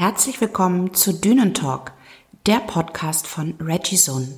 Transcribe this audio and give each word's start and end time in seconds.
Herzlich 0.00 0.40
willkommen 0.40 0.94
zu 0.94 1.12
Dünentalk, 1.12 1.92
der 2.46 2.60
Podcast 2.60 3.26
von 3.26 3.52
Regizone. 3.60 4.28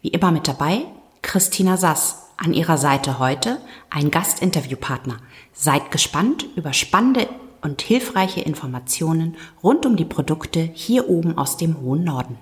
Wie 0.00 0.10
immer 0.10 0.30
mit 0.30 0.46
dabei 0.46 0.84
Christina 1.22 1.76
Sass. 1.76 2.28
An 2.36 2.54
ihrer 2.54 2.78
Seite 2.78 3.18
heute 3.18 3.60
ein 3.90 4.12
Gastinterviewpartner. 4.12 5.16
Seid 5.52 5.90
gespannt 5.90 6.46
über 6.54 6.72
spannende 6.72 7.28
und 7.62 7.82
hilfreiche 7.82 8.42
Informationen 8.42 9.34
rund 9.60 9.84
um 9.86 9.96
die 9.96 10.04
Produkte 10.04 10.60
hier 10.60 11.08
oben 11.08 11.36
aus 11.36 11.56
dem 11.56 11.80
hohen 11.80 12.04
Norden. 12.04 12.38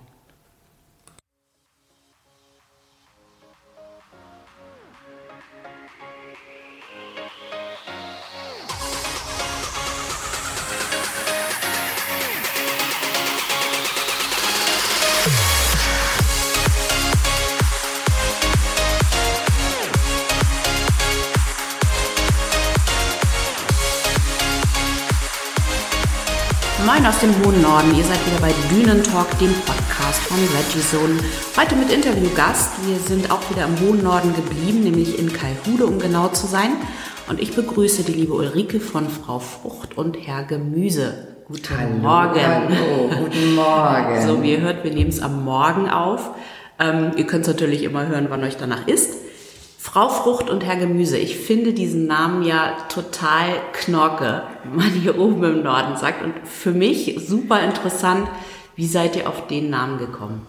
Norden. 27.86 27.98
Ihr 27.98 28.04
seid 28.04 28.26
wieder 28.26 28.40
bei 28.40 28.52
Dünentalk, 28.70 29.38
dem 29.38 29.52
Podcast 29.64 30.20
von 30.22 30.38
Regizone. 30.38 31.20
Heute 31.56 31.76
mit 31.76 31.92
Interviewgast. 31.92 32.72
Wir 32.86 32.98
sind 32.98 33.30
auch 33.30 33.40
wieder 33.50 33.66
im 33.66 33.80
hohen 33.80 34.02
Norden 34.02 34.34
geblieben, 34.34 34.82
nämlich 34.82 35.18
in 35.18 35.32
Kalhude, 35.32 35.86
um 35.86 35.98
genau 35.98 36.28
zu 36.28 36.46
sein. 36.46 36.70
Und 37.28 37.40
ich 37.40 37.54
begrüße 37.54 38.04
die 38.04 38.12
liebe 38.12 38.32
Ulrike 38.32 38.80
von 38.80 39.08
Frau 39.08 39.38
Frucht 39.38 39.96
und 39.96 40.16
Herr 40.26 40.44
Gemüse. 40.44 41.28
Guten 41.46 41.78
hallo, 41.78 41.94
Morgen. 41.96 42.40
Hallo, 42.40 43.10
guten 43.24 43.54
Morgen. 43.54 44.26
So, 44.26 44.42
wie 44.42 44.52
ihr 44.52 44.60
hört, 44.60 44.84
wir 44.84 44.92
nehmen 44.92 45.10
es 45.10 45.20
am 45.20 45.44
Morgen 45.44 45.88
auf. 45.88 46.30
Ähm, 46.78 47.12
ihr 47.16 47.26
könnt 47.26 47.42
es 47.42 47.48
natürlich 47.48 47.82
immer 47.82 48.06
hören, 48.06 48.26
wann 48.30 48.42
euch 48.42 48.56
danach 48.56 48.86
ist. 48.86 49.14
Frau 49.86 50.08
Frucht 50.08 50.50
und 50.50 50.66
Herr 50.66 50.74
Gemüse, 50.74 51.16
ich 51.16 51.38
finde 51.38 51.72
diesen 51.72 52.08
Namen 52.08 52.42
ja 52.42 52.76
total 52.88 53.50
knorke, 53.72 54.42
wie 54.64 54.76
man 54.76 54.90
hier 54.90 55.16
oben 55.16 55.44
im 55.44 55.62
Norden 55.62 55.96
sagt. 55.96 56.24
Und 56.24 56.34
für 56.44 56.72
mich 56.72 57.16
super 57.24 57.62
interessant, 57.62 58.26
wie 58.74 58.88
seid 58.88 59.14
ihr 59.14 59.28
auf 59.28 59.46
den 59.46 59.70
Namen 59.70 59.98
gekommen? 59.98 60.44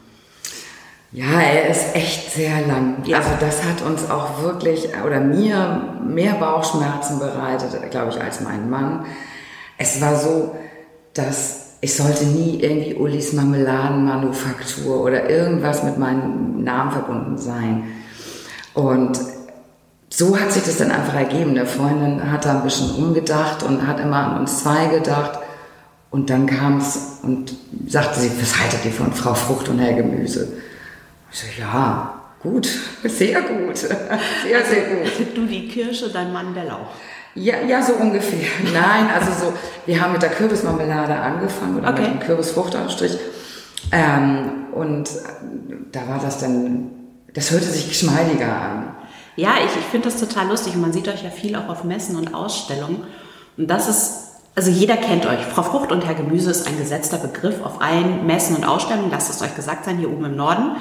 Ja, 1.12 1.40
er 1.40 1.70
ist 1.70 1.96
echt 1.96 2.32
sehr 2.32 2.66
lang. 2.66 3.04
Ja. 3.06 3.20
Also 3.20 3.30
das 3.40 3.64
hat 3.64 3.84
uns 3.84 4.10
auch 4.10 4.42
wirklich, 4.42 4.90
oder 5.06 5.20
mir, 5.20 6.00
mehr 6.04 6.34
Bauchschmerzen 6.34 7.20
bereitet, 7.20 7.92
glaube 7.92 8.10
ich, 8.10 8.20
als 8.20 8.42
mein 8.42 8.72
Mann. 8.72 9.06
Es 9.78 10.02
war 10.02 10.16
so, 10.16 10.56
dass 11.14 11.78
ich 11.82 11.96
sollte 11.96 12.26
nie 12.26 12.60
irgendwie 12.60 12.96
Ulis 12.96 13.34
Marmeladenmanufaktur 13.34 15.00
oder 15.00 15.30
irgendwas 15.30 15.84
mit 15.84 16.00
meinem 16.00 16.64
Namen 16.64 16.92
verbunden 16.92 17.38
sein. 17.38 17.84
Und 18.78 19.20
so 20.08 20.40
hat 20.40 20.52
sich 20.52 20.64
das 20.64 20.78
dann 20.78 20.92
einfach 20.92 21.16
ergeben. 21.16 21.56
Der 21.56 21.66
Freundin 21.66 22.32
hat 22.32 22.46
da 22.46 22.58
ein 22.58 22.64
bisschen 22.64 22.92
umgedacht 22.92 23.64
und 23.64 23.88
hat 23.88 24.00
immer 24.00 24.18
an 24.18 24.40
uns 24.42 24.60
zwei 24.60 24.86
gedacht. 24.86 25.40
Und 26.12 26.30
dann 26.30 26.46
kam 26.46 26.78
es 26.78 27.18
und 27.24 27.56
sagte 27.88 28.20
sie, 28.20 28.32
was 28.40 28.60
haltet 28.60 28.86
ihr 28.86 28.92
von 28.92 29.12
Frau 29.14 29.34
Frucht 29.34 29.68
und 29.70 29.80
Herr 29.80 29.94
Gemüse? 29.94 30.54
Ich 31.32 31.40
so, 31.40 31.48
ja, 31.60 32.22
gut, 32.40 32.70
sehr 33.04 33.42
gut, 33.42 33.78
sehr, 33.78 33.90
sehr 34.64 34.84
gut. 34.84 35.36
Du 35.36 35.48
die 35.48 35.68
Kirsche, 35.68 36.10
dein 36.10 36.32
Mann 36.32 36.54
der 36.54 36.66
Lauch. 36.66 36.92
Ja, 37.34 37.56
ja, 37.68 37.82
so 37.82 37.94
ungefähr. 37.94 38.48
Nein, 38.64 39.08
also 39.12 39.32
so, 39.32 39.54
wir 39.88 40.00
haben 40.00 40.14
mit 40.14 40.22
der 40.22 40.30
Kürbismarmelade 40.30 41.16
angefangen 41.16 41.80
oder 41.80 41.90
okay. 41.90 42.02
mit 42.04 42.12
dem 42.12 42.20
Kürbisfruchtaufstrich. 42.20 43.18
Ähm, 43.92 44.68
und 44.72 45.10
da 45.92 46.08
war 46.08 46.20
das 46.20 46.38
dann 46.38 46.92
das 47.38 47.52
hörte 47.52 47.68
sich 47.68 47.88
geschmeidiger 47.88 48.52
an. 48.52 48.96
Ja, 49.36 49.58
ich, 49.64 49.80
ich 49.80 49.86
finde 49.92 50.10
das 50.10 50.20
total 50.20 50.48
lustig 50.48 50.74
und 50.74 50.82
man 50.82 50.92
sieht 50.92 51.08
euch 51.08 51.24
ja 51.24 51.30
viel 51.30 51.56
auch 51.56 51.70
auf 51.70 51.84
Messen 51.84 52.16
und 52.16 52.34
Ausstellungen. 52.34 53.04
Und 53.58 53.68
das 53.68 53.88
ist, 53.88 54.32
also 54.56 54.72
jeder 54.72 54.98
kennt 54.98 55.28
euch. 55.28 55.42
Frau 55.42 55.62
Frucht 55.62 55.92
und 55.92 56.04
Herr 56.04 56.16
Gemüse 56.16 56.50
ist 56.50 56.66
ein 56.66 56.80
gesetzter 56.80 57.20
Begriff 57.20 57.62
auf 57.62 57.80
allen 57.80 58.26
Messen 58.26 58.56
und 58.56 58.66
Ausstellungen. 58.66 59.12
Lasst 59.12 59.30
es 59.30 59.44
euch 59.44 59.56
gesagt 59.56 59.86
sein, 59.86 60.00
hier 60.00 60.10
oben 60.10 60.26
im 60.26 60.36
Norden. 60.36 60.78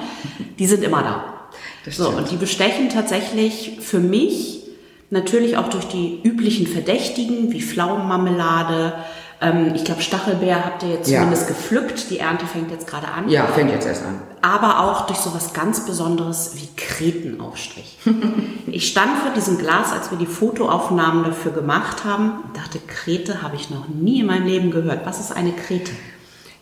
Die 0.57 0.65
sind 0.65 0.83
immer 0.83 1.03
da. 1.03 1.91
so, 1.91 2.09
und 2.09 2.31
die 2.31 2.37
bestechen 2.37 2.89
tatsächlich 2.89 3.77
für 3.81 3.99
mich 3.99 4.63
natürlich 5.11 5.57
auch 5.57 5.69
durch 5.69 5.85
die 5.85 6.21
üblichen 6.23 6.65
Verdächtigen 6.65 7.51
wie 7.51 7.61
Pflaumenmarmelade, 7.61 8.95
ähm, 9.39 9.73
ich 9.75 9.83
glaube, 9.83 10.01
Stachelbeer 10.01 10.65
habt 10.65 10.83
ihr 10.83 10.89
jetzt 10.89 11.09
zumindest 11.09 11.43
ja. 11.43 11.47
gepflückt. 11.49 12.09
Die 12.09 12.19
Ernte 12.19 12.45
fängt 12.47 12.71
jetzt 12.71 12.87
gerade 12.87 13.07
an. 13.07 13.29
Ja, 13.29 13.45
fängt 13.47 13.71
jetzt 13.71 13.85
erst 13.85 14.03
an. 14.03 14.19
Aber 14.41 14.79
auch 14.79 15.05
durch 15.05 15.19
so 15.19 15.33
was 15.33 15.53
ganz 15.53 15.85
Besonderes 15.85 16.53
wie 16.55 16.69
Kretenaufstrich. 16.75 17.99
ich 18.67 18.87
stand 18.87 19.17
vor 19.19 19.31
diesem 19.33 19.57
Glas, 19.57 19.91
als 19.91 20.09
wir 20.09 20.17
die 20.17 20.25
Fotoaufnahmen 20.25 21.23
dafür 21.23 21.51
gemacht 21.51 22.03
haben 22.03 22.43
dachte, 22.55 22.79
Krete 22.85 23.41
habe 23.41 23.55
ich 23.55 23.69
noch 23.69 23.87
nie 23.87 24.21
in 24.21 24.25
meinem 24.25 24.45
Leben 24.45 24.71
gehört. 24.71 25.05
Was 25.05 25.19
ist 25.19 25.35
eine 25.35 25.51
Krete? 25.51 25.91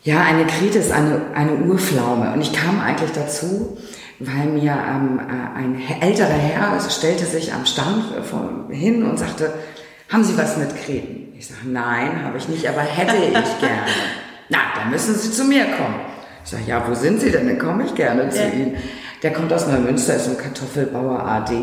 Ja, 0.03 0.22
eine 0.22 0.46
Krete 0.46 0.80
ist 0.80 0.91
eine, 0.91 1.22
eine 1.34 1.56
Urpflaume. 1.66 2.34
Und 2.34 2.41
ich 2.41 2.52
kam 2.52 2.81
eigentlich 2.81 3.12
dazu, 3.12 3.78
weil 4.19 4.47
mir 4.47 4.72
ähm, 4.72 5.19
äh, 5.19 5.58
ein 5.58 5.81
älterer 6.02 6.28
Herr 6.28 6.80
stellte 6.90 7.25
sich 7.25 7.53
am 7.53 7.66
Stand 7.66 8.03
hin 8.69 9.03
und 9.03 9.18
sagte, 9.18 9.53
haben 10.09 10.24
Sie 10.24 10.38
was 10.38 10.58
mit 10.58 10.75
Kreten? 10.75 11.25
Ich 11.38 11.47
sage, 11.47 11.68
nein, 11.68 12.23
habe 12.23 12.38
ich 12.38 12.47
nicht, 12.47 12.68
aber 12.68 12.81
hätte 12.81 13.18
ich 13.18 13.34
gerne. 13.59 13.91
Na, 14.47 14.59
dann 14.75 14.90
müssen 14.90 15.16
Sie 15.16 15.31
zu 15.31 15.44
mir 15.44 15.66
kommen. 15.66 16.00
Ich 16.44 16.51
sage, 16.51 16.63
ja, 16.66 16.81
wo 16.88 16.94
sind 16.94 17.19
Sie 17.19 17.31
denn? 17.31 17.47
Dann 17.47 17.59
komme 17.59 17.84
ich 17.84 17.94
gerne 17.94 18.29
zu 18.29 18.40
ja. 18.40 18.50
Ihnen. 18.50 18.78
Der 19.22 19.34
kommt 19.34 19.51
aus 19.51 19.68
Neumünster, 19.68 20.16
ist 20.16 20.29
ein 20.29 20.38
Kartoffelbauer 20.38 21.19
AD. 21.19 21.53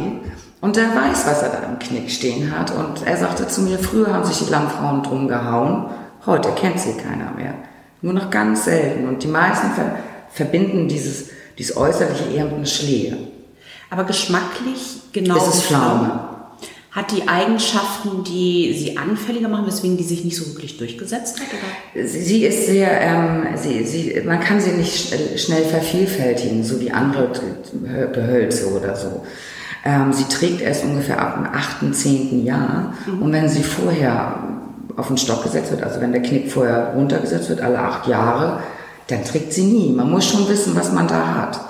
Und 0.61 0.77
der 0.77 0.95
weiß, 0.95 1.27
was 1.27 1.43
er 1.43 1.49
da 1.51 1.59
im 1.69 1.79
Knick 1.79 2.11
stehen 2.11 2.57
hat. 2.57 2.71
Und 2.73 3.07
er 3.07 3.17
sagte 3.17 3.49
zu 3.49 3.63
mir, 3.63 3.79
früher 3.79 4.13
haben 4.13 4.25
sich 4.25 4.45
die 4.45 4.51
Landfrauen 4.51 5.03
drum 5.03 5.29
gehauen. 5.29 5.87
Heute 6.27 6.51
kennt 6.51 6.79
sie 6.79 6.95
keiner 6.95 7.31
mehr. 7.33 7.55
Nur 8.03 8.13
noch 8.13 8.31
ganz 8.31 8.65
selten. 8.65 9.09
Und 9.09 9.23
die 9.23 9.29
meisten 9.29 9.71
ver 9.73 9.97
verbinden 10.29 10.89
dieses, 10.89 11.31
dieses 11.59 11.77
äußerliche 11.77 12.25
eher 12.25 12.45
mit 12.45 12.55
einer 12.55 12.67
Schläge. 12.67 13.17
Aber 13.91 14.05
geschmacklich 14.05 15.03
genau. 15.13 15.37
Es 15.37 15.55
ist 15.55 15.65
Pflaume 15.65 16.32
hat 16.93 17.11
die 17.11 17.27
Eigenschaften, 17.27 18.23
die 18.23 18.75
sie 18.75 18.99
anfälliger 18.99 19.49
machen, 19.49 19.67
weswegen 19.67 19.97
die 19.97 20.05
sich 20.05 20.25
nicht 20.25 20.37
so 20.37 20.47
wirklich 20.47 20.77
durchgesetzt 20.77 21.41
hat? 21.41 21.47
Oder? 21.49 22.07
Sie 22.07 22.45
ist 22.45 22.67
sehr, 22.67 23.01
ähm, 23.01 23.47
sie, 23.57 23.85
sie, 23.85 24.21
man 24.27 24.41
kann 24.41 24.61
sie 24.61 24.73
nicht 24.73 25.15
schnell 25.41 25.65
vervielfältigen, 25.65 26.63
so 26.63 26.79
wie 26.81 26.91
andere 26.91 27.31
Gehölze 28.13 28.71
oder 28.73 28.95
so. 28.95 29.25
Ähm, 29.85 30.13
sie 30.13 30.25
trägt 30.25 30.61
erst 30.61 30.85
ungefähr 30.85 31.19
ab 31.19 31.37
dem 31.37 31.47
achten, 31.47 31.95
zehnten 31.95 32.45
Jahr. 32.45 32.95
Mhm. 33.07 33.23
Und 33.23 33.33
wenn 33.33 33.49
sie 33.49 33.63
vorher 33.63 34.39
auf 34.97 35.09
den 35.09 35.17
Stock 35.17 35.43
gesetzt 35.43 35.71
wird, 35.71 35.83
also 35.83 35.99
wenn 36.01 36.13
der 36.13 36.23
Knick 36.23 36.53
vorher 36.53 36.93
runtergesetzt 36.95 37.49
wird, 37.49 37.63
alle 37.63 37.79
acht 37.79 38.07
Jahre, 38.07 38.61
dann 39.09 39.25
trägt 39.25 39.55
sie 39.55 39.65
nie. 39.65 39.93
Man 39.93 40.11
muss 40.11 40.27
schon 40.27 40.47
wissen, 40.47 40.77
was 40.77 40.93
man 40.93 41.09
da 41.09 41.35
hat. 41.35 41.61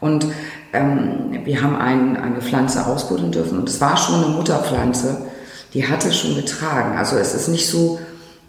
Und 0.00 0.26
ähm, 0.72 1.40
wir 1.44 1.62
haben 1.62 1.76
ein, 1.76 2.16
eine 2.16 2.40
Pflanze 2.40 2.86
ausbuddeln 2.86 3.32
dürfen 3.32 3.58
und 3.58 3.68
es 3.68 3.80
war 3.80 3.96
schon 3.96 4.16
eine 4.16 4.26
Mutterpflanze, 4.34 5.26
die 5.74 5.86
hatte 5.86 6.12
schon 6.12 6.34
getragen. 6.34 6.96
Also 6.96 7.16
es 7.16 7.34
ist 7.34 7.48
nicht 7.48 7.68
so, 7.68 7.98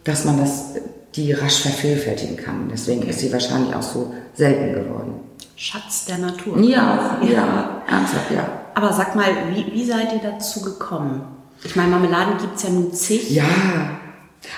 dass 0.03 0.25
man 0.25 0.39
das, 0.39 0.73
die 1.15 1.33
rasch 1.33 1.61
vervielfältigen 1.61 2.37
kann. 2.37 2.69
Deswegen 2.71 3.03
ist 3.03 3.19
sie 3.19 3.31
wahrscheinlich 3.31 3.75
auch 3.75 3.81
so 3.81 4.13
selten 4.33 4.73
geworden. 4.73 5.15
Schatz 5.55 6.05
der 6.05 6.19
Natur. 6.19 6.57
Ja, 6.59 7.17
ja, 7.21 7.29
ja 7.29 7.81
ernsthaft, 7.89 8.31
ja. 8.31 8.47
Aber 8.75 8.93
sag 8.93 9.15
mal, 9.15 9.27
wie, 9.53 9.65
wie 9.73 9.85
seid 9.85 10.13
ihr 10.13 10.21
dazu 10.21 10.61
gekommen? 10.61 11.21
Ich 11.63 11.75
meine, 11.75 11.89
Marmeladen 11.89 12.37
gibt 12.37 12.55
es 12.55 12.63
ja 12.63 12.69
nun 12.69 12.93
zig. 12.93 13.29
Ja, 13.29 13.43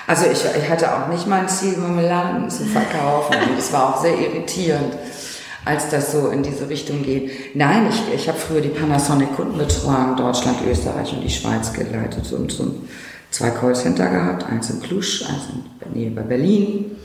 also 0.06 0.26
ich, 0.26 0.44
ich 0.44 0.70
hatte 0.70 0.94
auch 0.94 1.08
nicht 1.08 1.26
mein 1.26 1.48
Ziel, 1.48 1.76
Marmeladen 1.76 2.48
zu 2.50 2.64
verkaufen. 2.64 3.36
und 3.50 3.58
es 3.58 3.72
war 3.72 3.94
auch 3.94 4.02
sehr 4.02 4.18
irritierend 4.18 4.94
als 5.64 5.88
das 5.90 6.12
so 6.12 6.28
in 6.28 6.42
diese 6.42 6.68
Richtung 6.68 7.02
geht. 7.02 7.54
Nein, 7.54 7.86
ich, 7.88 8.14
ich 8.14 8.28
habe 8.28 8.38
früher 8.38 8.60
die 8.60 8.68
Panasonic 8.68 9.34
Kundenbetreuung 9.36 10.16
Deutschland, 10.16 10.58
Österreich 10.68 11.12
und 11.12 11.22
die 11.22 11.30
Schweiz 11.30 11.72
geleitet 11.72 12.32
und 12.32 12.50
so 12.50 12.74
zwei 13.30 13.50
Callcenter 13.50 14.08
gehabt, 14.08 14.44
eins 14.44 14.70
in 14.70 14.80
Cluj, 14.80 15.24
eins 15.28 15.48
in, 15.52 15.94
nee, 15.94 16.10
bei 16.10 16.22
Berlin 16.22 16.96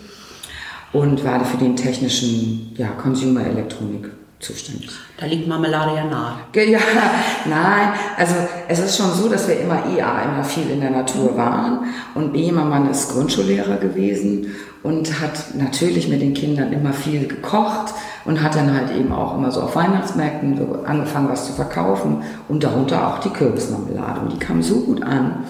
und 0.94 1.24
war 1.24 1.44
für 1.44 1.58
den 1.58 1.76
technischen 1.76 2.74
ja, 2.78 2.90
Consumer 2.90 3.46
Elektronik 3.46 4.10
zuständig. 4.40 4.92
Da 5.20 5.26
liegt 5.26 5.48
Marmelade 5.48 5.96
ja 5.96 6.04
nahe. 6.04 6.36
Ja, 6.70 6.80
nein, 7.46 7.94
also 8.18 8.36
es 8.68 8.80
ist 8.80 8.98
schon 8.98 9.12
so, 9.12 9.30
dass 9.30 9.48
wir 9.48 9.60
immer 9.60 9.84
eh 9.88 10.00
immer 10.00 10.44
viel 10.44 10.70
in 10.70 10.82
der 10.82 10.92
Natur 10.92 11.36
waren 11.36 11.86
und 12.14 12.34
B, 12.34 12.52
mein 12.52 12.70
Mann 12.70 12.90
ist 12.90 13.12
Grundschullehrer 13.12 13.78
gewesen 13.78 14.48
und 14.88 15.20
hat 15.20 15.54
natürlich 15.56 16.08
mit 16.08 16.22
den 16.22 16.34
Kindern 16.34 16.72
immer 16.72 16.94
viel 16.94 17.28
gekocht 17.28 17.94
und 18.24 18.42
hat 18.42 18.56
dann 18.56 18.74
halt 18.74 18.96
eben 18.96 19.12
auch 19.12 19.38
immer 19.38 19.52
so 19.52 19.62
auf 19.62 19.76
Weihnachtsmärkten 19.76 20.86
angefangen, 20.86 21.28
was 21.28 21.46
zu 21.46 21.52
verkaufen 21.52 22.24
und 22.48 22.64
darunter 22.64 23.06
auch 23.06 23.20
die 23.20 23.30
Kürbismarmelade 23.30 24.22
und 24.22 24.32
die 24.32 24.40
kam 24.40 24.64
so 24.64 24.80
gut 24.80 25.04
an. 25.04 25.44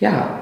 Ja, 0.00 0.40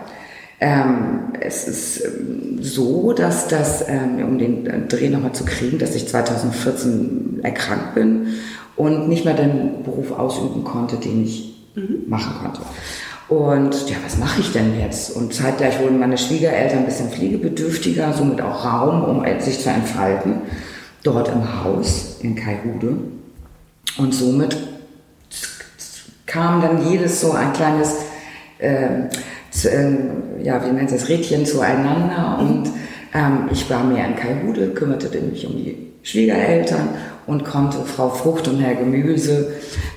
Ähm, 0.60 1.32
es 1.40 1.66
ist 1.66 2.04
ähm, 2.04 2.58
so, 2.62 3.12
dass 3.12 3.48
das, 3.48 3.84
ähm, 3.88 4.24
um 4.24 4.38
den 4.38 4.88
Dreh 4.88 5.10
nochmal 5.10 5.32
zu 5.32 5.44
kriegen, 5.44 5.78
dass 5.78 5.94
ich 5.94 6.08
2014 6.08 7.40
erkrankt 7.42 7.94
bin 7.94 8.28
und 8.76 9.08
nicht 9.08 9.24
mehr 9.24 9.34
den 9.34 9.82
Beruf 9.82 10.12
ausüben 10.12 10.64
konnte, 10.64 10.96
den 10.96 11.24
ich 11.24 11.66
mhm. 11.74 12.04
machen 12.06 12.34
konnte. 12.40 12.60
Und 13.28 13.88
ja, 13.88 13.96
was 14.04 14.18
mache 14.18 14.40
ich 14.40 14.52
denn 14.52 14.78
jetzt? 14.78 15.16
Und 15.16 15.32
zeitgleich 15.32 15.80
wurden 15.80 15.98
meine 15.98 16.18
Schwiegereltern 16.18 16.80
ein 16.80 16.84
bisschen 16.84 17.10
pflegebedürftiger, 17.10 18.12
somit 18.12 18.40
auch 18.42 18.64
Raum, 18.64 19.04
um 19.04 19.40
sich 19.40 19.60
zu 19.60 19.70
entfalten, 19.70 20.42
dort 21.02 21.28
im 21.28 21.64
Haus 21.64 22.18
in 22.20 22.34
Kaihude. 22.34 22.98
Und 23.96 24.14
somit 24.14 24.56
kam 26.26 26.60
dann 26.60 26.90
jedes 26.90 27.20
so 27.20 27.32
ein 27.32 27.52
kleines, 27.52 27.96
äh, 28.58 29.08
zu, 29.50 29.70
äh, 29.70 29.96
ja, 30.42 30.62
wie 30.64 30.72
nennt 30.72 30.90
es 30.90 31.00
das, 31.00 31.08
Rädchen 31.08 31.46
zueinander. 31.46 32.38
Und 32.40 32.70
ähm, 33.14 33.48
ich 33.50 33.70
war 33.70 33.84
mehr 33.84 34.06
in 34.06 34.16
Kaihude, 34.16 34.70
kümmerte 34.70 35.08
mich 35.20 35.46
um 35.46 35.52
die 35.52 35.92
Schwiegereltern 36.02 36.90
und 37.26 37.44
konnte 37.44 37.78
Frau 37.84 38.10
Frucht 38.10 38.48
und 38.48 38.60
Herr 38.60 38.74
Gemüse 38.74 39.52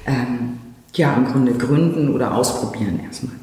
ähm, 0.06 0.57
ja 0.98 1.16
im 1.16 1.26
Grunde 1.26 1.54
gründen 1.54 2.14
oder 2.14 2.36
ausprobieren 2.36 3.00
erstmal. 3.04 3.36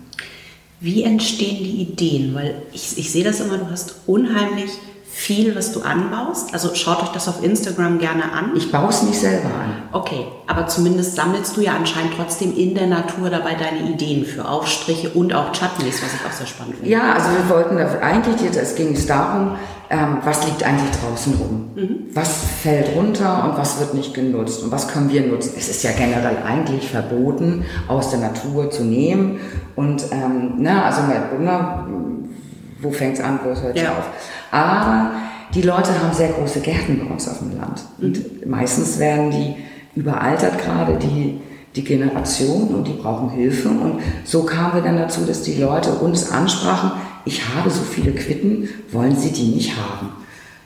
Wie 0.80 1.02
entstehen 1.02 1.64
die 1.64 1.82
Ideen? 1.82 2.34
Weil 2.34 2.62
ich, 2.72 2.98
ich 2.98 3.10
sehe 3.10 3.24
das 3.24 3.40
immer, 3.40 3.58
du 3.58 3.70
hast 3.70 3.96
unheimlich 4.06 4.70
viel, 5.14 5.54
was 5.54 5.72
du 5.72 5.80
anbaust? 5.80 6.52
Also 6.52 6.74
schaut 6.74 7.00
euch 7.00 7.10
das 7.10 7.28
auf 7.28 7.42
Instagram 7.42 7.98
gerne 7.98 8.32
an. 8.32 8.50
Ich 8.56 8.72
baue 8.72 8.88
es 8.88 9.02
nicht 9.02 9.18
selber 9.18 9.46
an. 9.46 9.82
Okay, 9.92 10.26
aber 10.48 10.66
zumindest 10.66 11.14
sammelst 11.14 11.56
du 11.56 11.60
ja 11.60 11.72
anscheinend 11.76 12.14
trotzdem 12.16 12.54
in 12.56 12.74
der 12.74 12.88
Natur 12.88 13.30
dabei 13.30 13.54
deine 13.54 13.88
Ideen 13.88 14.26
für 14.26 14.46
Aufstriche 14.46 15.10
und 15.10 15.32
auch 15.32 15.52
Chutneys, 15.52 16.02
was 16.02 16.14
ich 16.14 16.26
auch 16.26 16.32
sehr 16.32 16.48
spannend 16.48 16.74
finde. 16.76 16.90
Ja, 16.90 17.12
also 17.12 17.28
wir 17.30 17.48
wollten 17.48 17.78
eigentlich, 18.02 18.56
es 18.56 18.74
ging 18.74 18.92
es 18.92 19.06
darum, 19.06 19.52
ähm, 19.88 20.18
was 20.24 20.44
liegt 20.46 20.64
eigentlich 20.64 20.90
draußen 21.00 21.34
rum? 21.34 21.70
Mhm. 21.76 21.98
Was 22.12 22.44
fällt 22.62 22.96
runter 22.96 23.44
und 23.44 23.56
was 23.56 23.78
wird 23.78 23.94
nicht 23.94 24.14
genutzt? 24.14 24.64
Und 24.64 24.72
was 24.72 24.88
können 24.88 25.10
wir 25.10 25.24
nutzen? 25.24 25.52
Es 25.56 25.68
ist 25.68 25.84
ja 25.84 25.92
generell 25.92 26.38
eigentlich 26.44 26.90
verboten, 26.90 27.64
aus 27.86 28.10
der 28.10 28.18
Natur 28.18 28.70
zu 28.70 28.82
nehmen. 28.82 29.38
Und 29.76 30.02
ähm, 30.10 30.54
ne, 30.56 30.82
also 30.84 31.02
ne, 31.02 32.23
wo 32.84 32.90
fängt 32.90 33.14
es 33.14 33.24
an, 33.24 33.40
wo 33.42 33.48
hört 33.48 33.76
es 33.76 33.82
ja. 33.82 33.90
auf? 33.92 34.04
Aber 34.50 35.10
die 35.54 35.62
Leute 35.62 35.98
haben 36.00 36.12
sehr 36.12 36.28
große 36.28 36.60
Gärten 36.60 37.00
bei 37.00 37.12
uns 37.12 37.28
auf 37.28 37.38
dem 37.38 37.56
Land. 37.56 37.82
Und 38.00 38.18
mhm. 38.18 38.50
meistens 38.50 38.98
werden 38.98 39.30
die 39.30 39.56
überaltert 39.96 40.58
gerade, 40.58 40.98
die, 40.98 41.40
die 41.74 41.84
Generation, 41.84 42.68
und 42.68 42.86
die 42.86 42.92
brauchen 42.92 43.30
Hilfe. 43.30 43.68
Und 43.68 44.00
so 44.24 44.44
kamen 44.44 44.74
wir 44.74 44.82
dann 44.82 44.98
dazu, 44.98 45.24
dass 45.24 45.42
die 45.42 45.54
Leute 45.54 45.90
uns 45.90 46.30
ansprachen, 46.30 46.92
ich 47.24 47.42
habe 47.48 47.70
so 47.70 47.82
viele 47.82 48.12
Quitten, 48.12 48.68
wollen 48.92 49.16
Sie 49.16 49.32
die 49.32 49.54
nicht 49.54 49.72
haben? 49.76 50.10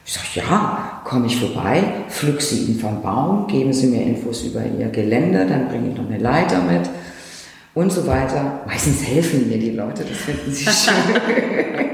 Ich 0.04 0.14
sage, 0.14 0.26
ja, 0.48 1.02
komme 1.04 1.26
ich 1.26 1.38
vorbei, 1.38 1.84
pflück 2.08 2.40
sie 2.40 2.64
Ihnen 2.64 2.80
vom 2.80 3.02
Baum, 3.02 3.46
geben 3.46 3.72
Sie 3.74 3.88
mir 3.88 4.02
Infos 4.02 4.42
über 4.42 4.62
Ihr 4.64 4.88
Gelände, 4.88 5.46
dann 5.46 5.68
bringe 5.68 5.90
ich 5.90 5.96
noch 5.96 6.08
eine 6.08 6.18
Leiter 6.18 6.62
mit 6.62 6.88
und 7.74 7.92
so 7.92 8.06
weiter. 8.06 8.62
Meistens 8.66 9.06
helfen 9.06 9.48
mir 9.48 9.58
die 9.58 9.70
Leute, 9.70 10.04
das 10.04 10.18
finden 10.18 10.50
sie 10.52 10.64
schön. 10.70 11.84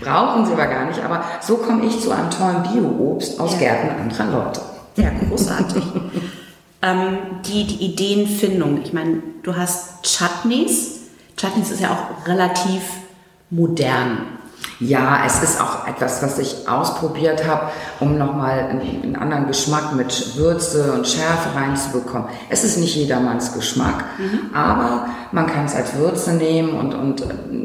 Brauchen 0.00 0.46
sie 0.46 0.52
aber 0.52 0.66
gar 0.66 0.86
nicht, 0.86 1.02
aber 1.02 1.24
so 1.40 1.56
komme 1.56 1.84
ich 1.86 2.00
zu 2.00 2.10
einem 2.10 2.30
tollen 2.30 2.62
Bio-Obst 2.62 3.40
aus 3.40 3.52
ja. 3.54 3.58
Gärten 3.58 3.88
anderer 4.00 4.44
Leute. 4.44 4.60
Ja, 4.96 5.10
großartig. 5.28 5.82
ähm, 6.82 7.18
die, 7.46 7.64
die 7.66 7.84
Ideenfindung, 7.86 8.80
ich 8.82 8.92
meine, 8.92 9.22
du 9.42 9.56
hast 9.56 10.04
Chutneys. 10.04 11.00
Chutneys 11.36 11.70
ist 11.70 11.80
ja 11.80 11.90
auch 11.90 12.26
relativ 12.26 12.82
modern. 13.50 14.37
Ja, 14.80 15.22
es 15.26 15.42
ist 15.42 15.60
auch 15.60 15.88
etwas, 15.88 16.22
was 16.22 16.38
ich 16.38 16.68
ausprobiert 16.68 17.46
habe, 17.46 17.70
um 17.98 18.16
nochmal 18.16 18.60
einen, 18.60 19.02
einen 19.02 19.16
anderen 19.16 19.48
Geschmack 19.48 19.94
mit 19.96 20.36
Würze 20.36 20.92
und 20.92 21.06
Schärfe 21.06 21.56
reinzubekommen. 21.56 22.28
Es 22.48 22.62
ist 22.62 22.78
nicht 22.78 22.94
jedermanns 22.94 23.52
Geschmack, 23.52 24.04
mhm. 24.18 24.54
aber 24.54 25.06
man 25.32 25.48
kann 25.48 25.64
es 25.64 25.74
als 25.74 25.94
Würze 25.96 26.32
nehmen 26.34 26.74
und, 26.74 26.94
und 26.94 27.24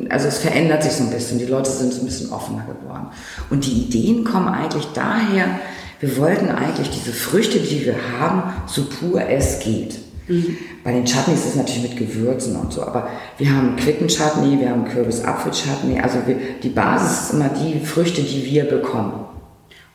also 0.10 0.28
es 0.28 0.40
verändert 0.40 0.81
sich 0.81 0.94
so 0.94 1.04
ein 1.04 1.12
bisschen. 1.12 1.38
Die 1.38 1.45
Leute 1.45 1.69
sind 1.69 1.94
so 1.94 2.01
ein 2.01 2.06
bisschen 2.06 2.31
offener 2.31 2.63
geworden. 2.63 3.07
Und 3.51 3.66
die 3.66 3.84
Ideen 3.84 4.24
kommen 4.24 4.48
eigentlich 4.48 4.88
daher, 4.94 5.60
wir 6.00 6.18
wollten 6.18 6.50
eigentlich 6.50 6.89
diese 6.89 7.13
Früchte, 7.13 7.60
die 7.60 7.86
wir 7.86 7.96
haben, 8.19 8.44
so 8.66 8.86
pur 8.86 9.22
es 9.22 9.60
geht. 9.60 10.00
Mhm. 10.28 10.58
Bei 10.84 10.92
den 10.92 11.06
Chutneys 11.06 11.40
ist 11.40 11.50
es 11.52 11.56
natürlich 11.56 11.84
mit 11.84 11.98
Gewürzen 11.98 12.56
und 12.56 12.72
so, 12.72 12.84
aber 12.84 13.10
wir 13.38 13.52
haben 13.52 13.75
Quitten-Chutney, 13.75 14.60
wir 14.60 14.70
haben 14.70 14.86
Kürbis-Apfel-Chutney, 14.86 16.00
also 16.00 16.20
wir, 16.25 16.38
die 16.62 16.70
Basis 16.70 17.22
ist 17.22 17.34
immer 17.34 17.50
die 17.50 17.80
Früchte, 17.80 18.22
die 18.22 18.46
wir 18.46 18.66
bekommen. 18.66 19.25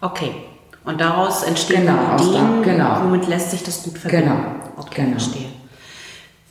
Okay. 0.01 0.31
Und 0.85 1.01
daraus 1.01 1.43
entstehen 1.43 1.87
genau, 1.87 2.17
Ideen, 2.17 2.63
da, 2.63 2.73
genau. 2.73 3.05
womit 3.05 3.29
lässt 3.29 3.51
sich 3.51 3.63
das 3.63 3.83
gut 3.83 3.99
verbinden. 3.99 4.27
Genau. 4.27 4.41
Okay, 4.77 5.03
genau. 5.03 5.19
verstehe. 5.19 5.47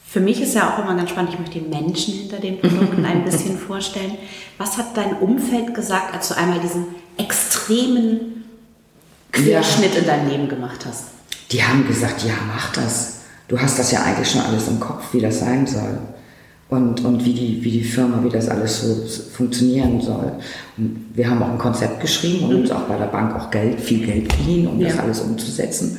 Für 0.05 0.19
mich 0.19 0.41
ist 0.41 0.55
ja 0.55 0.73
auch 0.73 0.79
immer 0.79 0.95
ganz 0.95 1.09
spannend, 1.09 1.33
ich 1.33 1.39
möchte 1.39 1.59
den 1.59 1.69
Menschen 1.69 2.13
hinter 2.13 2.37
den 2.37 2.59
Produkten 2.59 3.05
ein 3.05 3.23
bisschen 3.23 3.57
vorstellen. 3.67 4.17
Was 4.57 4.77
hat 4.77 4.95
dein 4.95 5.17
Umfeld 5.17 5.73
gesagt, 5.73 6.13
als 6.13 6.29
du 6.29 6.37
einmal 6.37 6.59
diesen 6.59 6.85
extremen 7.17 8.45
Querschnitt 9.31 9.93
ja. 9.93 9.99
in 9.99 10.05
dein 10.05 10.29
Leben 10.29 10.49
gemacht 10.49 10.85
hast? 10.85 11.05
Die 11.51 11.63
haben 11.63 11.87
gesagt, 11.87 12.23
ja, 12.23 12.33
mach 12.47 12.71
das 12.73 13.16
du 13.47 13.59
hast 13.59 13.79
das 13.79 13.91
ja 13.91 14.03
eigentlich 14.03 14.29
schon 14.29 14.41
alles 14.41 14.67
im 14.67 14.79
Kopf, 14.79 15.13
wie 15.13 15.21
das 15.21 15.39
sein 15.39 15.65
soll. 15.65 15.97
Und, 16.69 17.05
und 17.05 17.23
wie, 17.23 17.33
die, 17.33 17.63
wie 17.63 17.71
die 17.71 17.83
Firma, 17.83 18.21
wie 18.23 18.29
das 18.29 18.49
alles 18.49 18.81
so 18.81 19.07
funktionieren 19.33 20.01
soll. 20.01 20.33
Und 20.77 21.05
wir 21.13 21.29
haben 21.29 21.41
auch 21.41 21.51
ein 21.51 21.57
Konzept 21.57 22.01
geschrieben 22.01 22.49
und 22.49 22.55
uns 22.55 22.71
auch 22.71 22.81
bei 22.81 22.97
der 22.97 23.05
Bank 23.05 23.33
auch 23.37 23.49
Geld, 23.49 23.79
viel 23.79 24.05
Geld 24.05 24.27
geliehen, 24.27 24.67
um 24.67 24.77
ja. 24.77 24.89
das 24.89 24.99
alles 24.99 25.21
umzusetzen. 25.21 25.97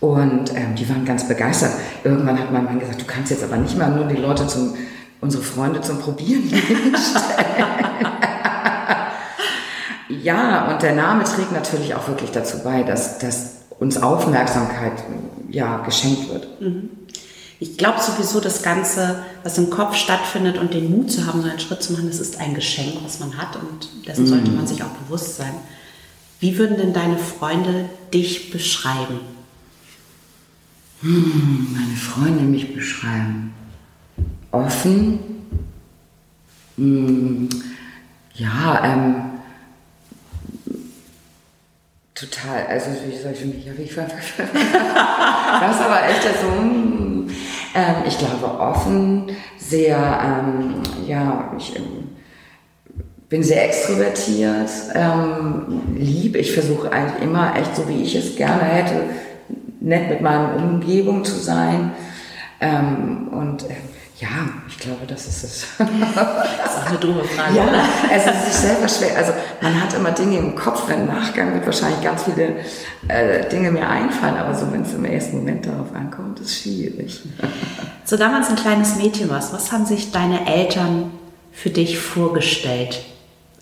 Und 0.00 0.50
ähm, 0.56 0.74
die 0.78 0.88
waren 0.88 1.04
ganz 1.04 1.28
begeistert. 1.28 1.72
Irgendwann 2.04 2.38
hat 2.38 2.50
mein 2.50 2.64
Mann 2.64 2.80
gesagt, 2.80 3.02
du 3.02 3.04
kannst 3.04 3.30
jetzt 3.30 3.44
aber 3.44 3.58
nicht 3.58 3.76
mal 3.76 3.90
nur 3.90 4.06
die 4.06 4.16
Leute 4.16 4.46
zum, 4.46 4.74
unsere 5.20 5.42
Freunde 5.42 5.82
zum 5.82 5.98
Probieren 5.98 6.42
stellen. 6.48 7.66
ja, 10.22 10.72
und 10.72 10.82
der 10.82 10.94
Name 10.94 11.24
trägt 11.24 11.52
natürlich 11.52 11.94
auch 11.94 12.08
wirklich 12.08 12.30
dazu 12.30 12.60
bei, 12.64 12.82
dass, 12.82 13.18
dass 13.18 13.56
uns 13.78 14.02
Aufmerksamkeit 14.02 15.04
ja, 15.52 15.78
geschenkt 15.78 16.28
wird. 16.28 16.60
Mhm. 16.60 16.90
Ich 17.60 17.76
glaube 17.76 18.00
sowieso, 18.00 18.40
das 18.40 18.62
Ganze, 18.62 19.22
was 19.44 19.56
im 19.56 19.70
Kopf 19.70 19.94
stattfindet 19.94 20.58
und 20.58 20.74
den 20.74 20.90
Mut 20.90 21.12
zu 21.12 21.26
haben, 21.26 21.42
so 21.42 21.48
einen 21.48 21.60
Schritt 21.60 21.82
zu 21.82 21.92
machen, 21.92 22.08
das 22.08 22.18
ist 22.18 22.40
ein 22.40 22.54
Geschenk, 22.54 22.96
was 23.04 23.20
man 23.20 23.36
hat 23.38 23.54
und 23.56 23.88
dessen 24.06 24.26
sollte 24.26 24.50
mhm. 24.50 24.56
man 24.56 24.66
sich 24.66 24.82
auch 24.82 24.88
bewusst 24.88 25.36
sein. 25.36 25.54
Wie 26.40 26.58
würden 26.58 26.76
denn 26.76 26.92
deine 26.92 27.18
Freunde 27.18 27.88
dich 28.12 28.50
beschreiben? 28.50 29.20
Hm, 31.02 31.68
meine 31.72 31.96
Freunde 31.96 32.42
mich 32.42 32.74
beschreiben. 32.74 33.54
Offen. 34.50 35.20
Hm, 36.76 37.48
ja, 38.34 38.84
ähm, 38.84 39.31
Total, 42.42 42.66
also 42.66 42.90
wie 43.06 43.16
soll 43.16 43.32
ich 43.32 43.44
mich, 43.44 43.78
wie 43.78 43.82
ich 43.82 43.94
das 43.96 44.06
ist 44.06 45.82
aber 45.82 46.08
echt 46.08 46.22
so, 46.40 46.48
hm, 46.48 47.28
ähm, 47.74 47.94
ich 48.06 48.18
glaube 48.18 48.58
offen, 48.60 49.30
sehr, 49.56 49.96
ähm, 49.96 50.74
ja, 51.06 51.52
ich 51.56 51.76
ähm, 51.76 52.16
bin 53.28 53.42
sehr 53.42 53.64
extrovertiert, 53.64 54.70
ähm, 54.94 55.82
lieb, 55.96 56.36
ich 56.36 56.52
versuche 56.52 56.90
eigentlich 56.92 57.22
immer 57.22 57.56
echt 57.56 57.76
so, 57.76 57.88
wie 57.88 58.02
ich 58.02 58.14
es 58.14 58.36
gerne 58.36 58.64
hätte, 58.64 59.04
nett 59.80 60.08
mit 60.08 60.20
meiner 60.20 60.56
Umgebung 60.56 61.24
zu 61.24 61.36
sein. 61.36 61.92
Ähm, 62.60 63.28
und 63.28 63.64
äh, 63.64 63.74
ja, 64.22 64.28
ich 64.68 64.78
glaube, 64.78 65.04
das 65.08 65.26
ist 65.26 65.42
es. 65.42 65.66
das 65.78 65.88
ist 65.88 66.78
auch 66.78 66.86
eine 66.86 66.98
dumme 66.98 67.24
Frage. 67.24 67.56
Ja, 67.56 67.64
oder? 67.64 67.84
es 68.14 68.24
ist 68.24 68.44
sich 68.44 68.70
selber 68.70 68.88
schwer. 68.88 69.16
Also 69.16 69.32
man 69.60 69.82
hat 69.82 69.92
immer 69.94 70.12
Dinge 70.12 70.38
im 70.38 70.54
Kopf, 70.54 70.88
im 70.88 71.06
Nachgang 71.06 71.52
wird 71.54 71.66
wahrscheinlich 71.66 72.00
ganz 72.02 72.22
viele 72.22 72.54
äh, 73.08 73.48
Dinge 73.48 73.72
mir 73.72 73.88
einfallen, 73.88 74.36
aber 74.36 74.54
so 74.54 74.70
wenn 74.70 74.82
es 74.82 74.94
im 74.94 75.04
ersten 75.04 75.38
Moment 75.38 75.66
darauf 75.66 75.92
ankommt, 75.92 76.38
ist 76.38 76.46
es 76.46 76.62
schwierig. 76.62 77.22
So 78.04 78.16
damals 78.16 78.50
ein 78.50 78.56
kleines 78.56 78.96
Mädchen 78.96 79.30
warst, 79.30 79.54
was 79.54 79.70
haben 79.70 79.86
sich 79.86 80.10
deine 80.10 80.52
Eltern 80.52 81.12
für 81.52 81.70
dich 81.70 82.00
vorgestellt 82.00 83.00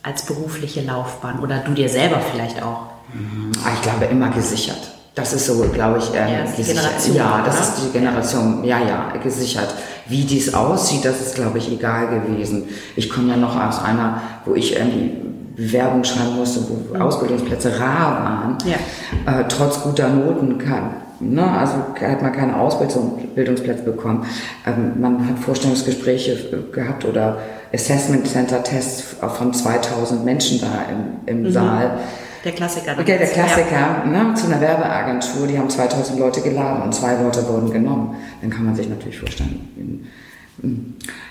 als 0.03 0.25
berufliche 0.25 0.81
Laufbahn 0.81 1.41
oder 1.41 1.59
du 1.59 1.73
dir 1.73 1.91
selber 1.91 2.21
vielleicht 2.21 2.63
auch? 2.63 2.87
Mhm. 3.13 3.53
Ich 3.75 3.83
glaube 3.83 4.07
immer 4.07 4.31
gesichert. 4.31 4.95
Das 5.15 5.33
ist 5.33 5.47
so, 5.47 5.59
glaube 5.73 5.99
ich, 5.99 6.09
ähm, 6.15 6.29
ja, 6.29 6.45
die 6.57 6.63
Generation. 6.63 7.17
Ja, 7.17 7.43
das 7.45 7.57
oder? 7.57 7.65
ist 7.65 7.73
die 7.85 7.99
Generation, 7.99 8.65
ja, 8.65 8.79
ja, 8.79 9.13
gesichert. 9.23 9.75
Wie 10.07 10.25
dies 10.25 10.55
aussieht, 10.55 11.05
das 11.05 11.21
ist, 11.21 11.35
glaube 11.35 11.59
ich, 11.59 11.71
egal 11.71 12.09
gewesen. 12.09 12.69
Ich 12.97 13.11
komme 13.11 13.31
ja 13.31 13.37
noch 13.37 13.61
aus 13.61 13.83
einer, 13.83 14.23
wo 14.45 14.55
ich 14.55 14.77
irgendwie 14.77 15.17
Bewerbung 15.57 16.05
schreiben 16.05 16.37
musste, 16.37 16.61
wo 16.69 16.95
mhm. 16.95 17.03
Ausbildungsplätze 17.03 17.79
rar 17.79 18.25
waren, 18.25 18.59
ja. 18.65 19.41
äh, 19.41 19.45
trotz 19.49 19.83
guter 19.83 20.09
Noten 20.09 20.59
kann. 20.59 20.95
Ne? 21.21 21.45
Also 21.45 21.75
hat 22.01 22.23
man 22.23 22.33
keine 22.33 22.57
Ausbildungsplätze 22.57 23.83
bekommen. 23.83 24.25
Ähm, 24.67 25.01
man 25.01 25.29
hat 25.29 25.39
Vorstellungsgespräche 25.39 26.33
äh, 26.33 26.73
gehabt 26.73 27.05
oder 27.05 27.39
Assessment 27.75 28.27
Center 28.27 28.63
Tests 28.63 29.17
von 29.21 29.53
2000 29.53 30.25
Menschen 30.25 30.61
da 30.61 30.87
im, 30.91 31.27
im 31.27 31.43
mhm. 31.43 31.53
Saal. 31.53 31.99
Der 32.45 32.53
Klassiker. 32.53 32.93
Okay, 32.99 33.19
der 33.19 33.29
Klassiker, 33.29 33.71
ja. 33.71 34.05
ne, 34.05 34.35
zu 34.35 34.47
einer 34.47 34.61
Werbeagentur, 34.61 35.47
die 35.47 35.59
haben 35.59 35.69
2000 35.69 36.19
Leute 36.19 36.41
geladen 36.41 36.83
und 36.83 36.95
zwei 36.95 37.15
Leute 37.15 37.47
wurden 37.47 37.71
genommen. 37.71 38.17
Dann 38.41 38.51
kann 38.51 38.65
man 38.65 38.75
sich 38.75 38.89
natürlich 38.89 39.19
vorstellen. 39.19 40.07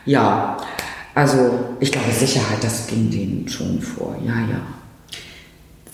Ja, 0.05 0.57
also 1.15 1.75
ich 1.79 1.91
glaube 1.91 2.11
Sicherheit, 2.11 2.63
das 2.63 2.87
ging 2.87 3.09
denen 3.09 3.47
schon 3.47 3.81
vor. 3.81 4.15
Ja, 4.23 4.33
ja. 4.33 4.61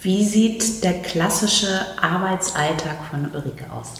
Wie 0.01 0.23
sieht 0.23 0.83
der 0.83 1.01
klassische 1.01 1.81
Arbeitsalltag 1.99 2.97
von 3.09 3.25
Ulrike 3.33 3.65
aus? 3.71 3.93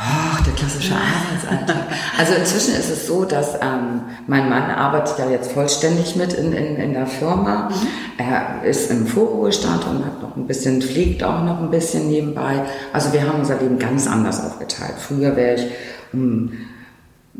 Ach, 0.00 0.40
der 0.42 0.52
klassische 0.52 0.94
Arbeitsalltag. 0.94 1.88
Also 2.16 2.34
inzwischen 2.34 2.74
ist 2.74 2.88
es 2.88 3.08
so, 3.08 3.24
dass 3.24 3.54
ähm, 3.54 4.02
mein 4.28 4.48
Mann 4.48 4.70
arbeitet 4.70 5.18
ja 5.18 5.28
jetzt 5.28 5.50
vollständig 5.50 6.14
mit 6.14 6.34
in, 6.34 6.52
in, 6.52 6.76
in 6.76 6.92
der 6.92 7.08
Firma. 7.08 7.68
Mhm. 7.68 7.86
Er 8.16 8.62
ist 8.62 8.92
im 8.92 9.08
Vorruhestand 9.08 9.84
und 9.88 10.06
hat 10.06 10.22
noch 10.22 10.36
ein 10.36 10.46
bisschen, 10.46 10.80
fliegt 10.82 11.24
auch 11.24 11.42
noch 11.42 11.60
ein 11.60 11.70
bisschen 11.70 12.08
nebenbei. 12.08 12.62
Also 12.92 13.12
wir 13.12 13.22
haben 13.22 13.40
unser 13.40 13.58
Leben 13.58 13.80
ganz 13.80 14.06
anders 14.06 14.40
aufgeteilt. 14.46 14.94
Früher 14.98 15.34
wäre 15.34 15.56
ich 15.56 15.66
um 16.12 16.52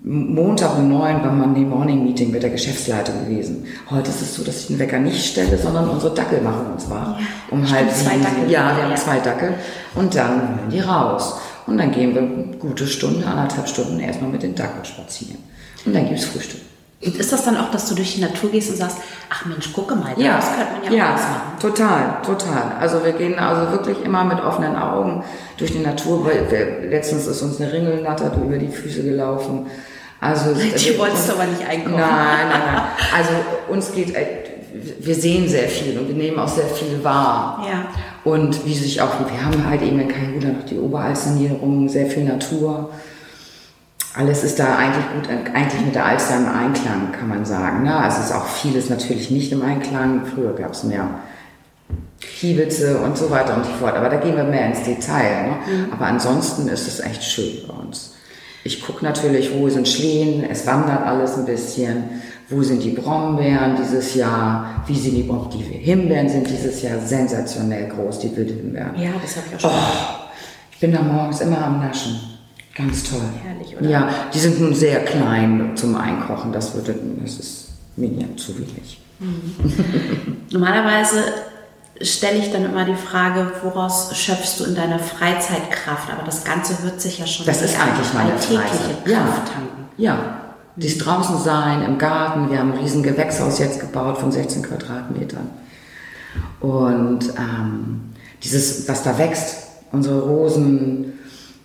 Montag 0.03 0.77
um 0.79 0.89
neun 0.89 1.23
beim 1.23 1.39
Monday 1.39 1.65
Morning 1.65 2.03
Meeting 2.05 2.33
mit 2.33 2.43
der 2.43 2.51
Geschäftsleitung 2.51 3.25
gewesen. 3.25 3.67
Heute 3.89 4.11
ist 4.11 4.21
es 4.21 4.35
so, 4.35 4.43
dass 4.43 4.63
ich 4.63 4.67
den 4.69 4.79
Wecker 4.81 4.99
nicht 4.99 5.25
stelle, 5.25 5.59
sondern 5.59 5.89
unsere 5.89 6.15
Dackel 6.15 6.41
machen 6.41 6.73
uns 6.73 6.91
wahr. 6.91 7.19
Ja, 7.21 7.27
um 7.51 7.71
halb 7.71 7.93
zwei 7.93 8.17
Dackel. 8.17 8.51
Ja, 8.51 8.77
wir 8.77 8.85
haben 8.85 8.97
zwei 8.97 9.19
Dackel. 9.21 9.55
Und 9.95 10.15
dann 10.15 10.41
hören 10.41 10.71
die 10.73 10.81
raus. 10.81 11.41
Und 11.69 11.77
dann 11.77 11.93
gehen 11.93 12.15
wir 12.15 12.23
eine 12.23 12.57
gute 12.59 12.87
Stunde, 12.87 13.27
anderthalb 13.27 13.69
Stunden 13.69 14.01
erstmal 14.01 14.31
mit 14.31 14.43
den 14.43 14.55
Dackeln 14.55 14.87
spazieren. 14.87 15.37
Und 15.85 15.95
dann 15.95 16.07
gibt 16.07 16.19
es 16.19 16.25
Frühstück. 16.25 16.61
Und 17.05 17.15
ist 17.15 17.31
das 17.31 17.45
dann 17.45 17.59
auch, 17.59 17.71
dass 17.71 17.89
du 17.91 17.95
durch 17.95 18.15
die 18.15 18.23
Natur 18.23 18.51
gehst 18.51 18.71
und 18.71 18.77
sagst, 18.77 18.97
ach 19.29 19.45
Mensch, 19.45 19.71
gucke 19.73 19.95
mal, 19.95 20.15
ja, 20.17 20.37
das 20.37 20.47
könnte 20.47 20.73
man 20.83 20.93
ja, 20.93 20.99
ja 20.99 21.15
auch 21.15 21.19
machen? 21.19 21.59
total, 21.61 22.23
total. 22.25 22.73
Also 22.81 23.05
wir 23.05 23.13
gehen 23.13 23.39
also 23.39 23.71
wirklich 23.71 24.03
immer 24.03 24.25
mit 24.25 24.43
offenen 24.43 24.77
Augen 24.77 25.23
durch 25.59 25.71
die 25.71 25.81
Natur. 25.81 26.25
Weil 26.25 26.51
wir, 26.51 26.91
letztens 26.91 27.27
ist 27.27 27.43
uns 27.43 27.61
eine 27.61 27.71
Ringelnatter 27.71 28.35
über 28.43 28.57
die 28.57 28.69
Füße 28.69 29.05
gelaufen. 29.05 29.67
Also, 30.21 30.53
die 30.53 30.99
wolltest 30.99 31.29
du 31.29 31.35
aber 31.35 31.45
nicht 31.45 31.65
einkaufen. 31.69 32.01
Nein, 32.01 32.49
nein, 32.49 32.61
nein. 32.73 32.83
Also 33.17 33.31
uns 33.69 33.93
geht, 33.93 34.17
äh, 34.17 34.38
wir 35.01 35.15
sehen 35.15 35.49
sehr 35.49 35.69
viel 35.69 35.99
und 35.99 36.09
wir 36.09 36.15
nehmen 36.15 36.39
auch 36.39 36.49
sehr 36.49 36.67
viel 36.67 37.03
wahr. 37.03 37.67
Ja. 37.69 37.89
Und 38.25 38.67
wie 38.67 38.75
sich 38.75 39.01
auch, 39.01 39.13
wir 39.21 39.45
haben 39.45 39.69
halt 39.69 39.83
eben 39.83 40.01
in 40.01 40.09
Kaihuda 40.09 40.49
noch 40.49 40.65
die 40.65 40.79
Oberalsterniederung, 40.79 41.89
sehr 41.89 42.07
viel 42.07 42.25
Natur 42.25 42.91
alles 44.19 44.43
ist 44.43 44.59
da 44.59 44.77
eigentlich 44.77 45.05
gut, 45.15 45.29
eigentlich 45.55 45.85
mit 45.85 45.95
der 45.95 46.07
Alster 46.07 46.39
im 46.39 46.49
Einklang, 46.49 47.13
kann 47.13 47.29
man 47.29 47.45
sagen. 47.45 47.85
Ne? 47.85 47.97
Also 47.97 48.21
ist 48.21 48.33
auch 48.33 48.47
vieles 48.47 48.91
natürlich 48.91 49.31
nicht 49.31 49.53
im 49.53 49.63
Einklang. 49.63 50.27
Früher 50.27 50.55
gab 50.55 50.73
es 50.73 50.83
mehr 50.83 51.09
Kiebitze 52.21 52.99
und 52.99 53.17
so 53.17 53.31
weiter 53.31 53.57
und 53.57 53.65
so 53.65 53.71
fort. 53.73 53.95
Aber 53.95 54.09
da 54.09 54.17
gehen 54.17 54.37
wir 54.37 54.43
mehr 54.43 54.67
ins 54.67 54.83
Detail. 54.83 55.51
Ne? 55.51 55.57
Mhm. 55.67 55.93
Aber 55.93 56.07
ansonsten 56.07 56.69
ist 56.69 56.89
es 56.89 56.99
echt 56.99 57.23
schön 57.23 57.63
bei 57.69 57.75
uns. 57.75 58.15
Ich 58.65 58.83
gucke 58.83 59.05
natürlich, 59.05 59.55
wo 59.55 59.69
sind 59.69 59.89
Schlehen, 59.89 60.45
es 60.51 60.67
wandert 60.67 61.07
alles 61.07 61.37
ein 61.39 61.45
bisschen. 61.45 62.23
Wo 62.51 62.63
sind 62.63 62.83
die 62.83 62.91
Brombeeren 62.91 63.77
dieses 63.77 64.15
Jahr? 64.15 64.83
Wie 64.87 64.99
sind 64.99 65.17
die 65.17 65.23
Brombeeren? 65.23 65.71
Die 65.71 65.79
Himbeeren 65.79 66.29
sind 66.29 66.49
dieses 66.49 66.81
Jahr 66.81 66.99
sensationell 66.99 67.89
groß, 67.89 68.21
die 68.21 68.35
Wildhimbeeren. 68.35 68.99
Ja, 68.99 69.11
das 69.21 69.37
habe 69.37 69.47
ich 69.49 69.57
auch 69.57 69.61
schon. 69.61 69.71
Oh, 69.71 70.29
ich 70.73 70.79
bin 70.81 70.93
da 70.93 71.03
morgens 71.03 71.41
immer 71.43 71.63
am 71.63 71.81
Naschen. 71.81 72.19
Ganz 72.75 73.03
toll. 73.11 73.21
Herrlich, 73.43 73.77
oder? 73.77 73.89
Ja, 73.89 74.09
die 74.33 74.39
sind 74.39 74.61
nun 74.61 74.75
sehr 74.75 75.05
klein 75.05 75.73
zum 75.75 75.97
Einkochen. 75.97 76.53
Das, 76.53 76.75
würde, 76.75 76.95
das 77.23 77.39
ist 77.39 77.69
mir 77.97 78.09
ja 78.09 78.27
zu 78.37 78.57
wenig. 78.57 79.01
Mhm. 79.19 80.37
Normalerweise 80.51 81.25
stelle 82.01 82.39
ich 82.39 82.51
dann 82.51 82.65
immer 82.65 82.85
die 82.85 82.95
Frage, 82.95 83.53
woraus 83.63 84.17
schöpfst 84.17 84.61
du 84.61 84.65
in 84.65 84.75
deiner 84.75 85.01
Freizeit 85.01 85.71
Kraft? 85.71 86.11
Aber 86.11 86.23
das 86.25 86.45
Ganze 86.45 86.83
wird 86.83 87.01
sich 87.01 87.19
ja 87.19 87.27
schon 87.27 87.45
das 87.45 87.61
ist 87.61 87.79
eigentlich 87.79 88.15
meine 88.15 88.33
alltägliche 88.33 88.63
Freizeit. 88.63 89.05
Kraft 89.05 89.49
ja. 89.49 89.53
tanken. 89.53 89.89
Ja, 89.97 90.38
dies 90.79 90.99
draußen 90.99 91.39
sein, 91.39 91.83
im 91.83 91.99
Garten. 91.99 92.51
Wir 92.51 92.59
haben 92.59 92.73
ein 92.73 92.79
riesen 92.79 93.03
Gewächshaus 93.03 93.59
jetzt 93.59 93.81
gebaut 93.81 94.19
von 94.19 94.33
16 94.33 94.63
Quadratmetern. 94.63 95.51
Und 96.61 97.33
ähm, 97.39 98.01
dieses, 98.43 98.89
was 98.89 99.03
da 99.03 99.19
wächst, 99.19 99.57
unsere 99.93 100.21
Rosen, 100.21 101.15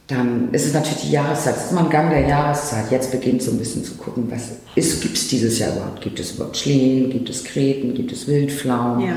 dann 0.07 0.49
ist 0.51 0.65
es 0.65 0.73
natürlich 0.73 1.01
die 1.01 1.11
Jahreszeit. 1.11 1.55
Es 1.57 1.65
ist 1.65 1.71
immer 1.71 1.85
ein 1.85 1.89
Gang 1.89 2.09
der 2.09 2.27
Jahreszeit. 2.27 2.91
Jetzt 2.91 3.11
beginnt 3.11 3.41
so 3.41 3.51
ein 3.51 3.57
bisschen 3.57 3.83
zu 3.83 3.95
gucken, 3.95 4.29
was 4.29 4.99
gibt 4.99 5.17
es 5.17 5.27
dieses 5.27 5.59
Jahr 5.59 5.75
überhaupt? 5.75 6.01
Gibt 6.01 6.19
es 6.19 6.31
überhaupt 6.31 6.57
Schlehen? 6.57 7.09
Gibt 7.09 7.29
es 7.29 7.43
Kreten? 7.43 7.93
Gibt 7.93 8.11
es 8.11 8.27
Wildpflaumen? 8.27 9.07
Ja. 9.07 9.15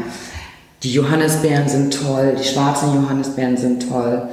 Die 0.83 0.93
Johannisbeeren 0.93 1.69
sind 1.69 1.93
toll, 1.93 2.37
die 2.39 2.45
schwarzen 2.45 2.95
Johannisbeeren 2.95 3.57
sind 3.57 3.89
toll. 3.89 4.29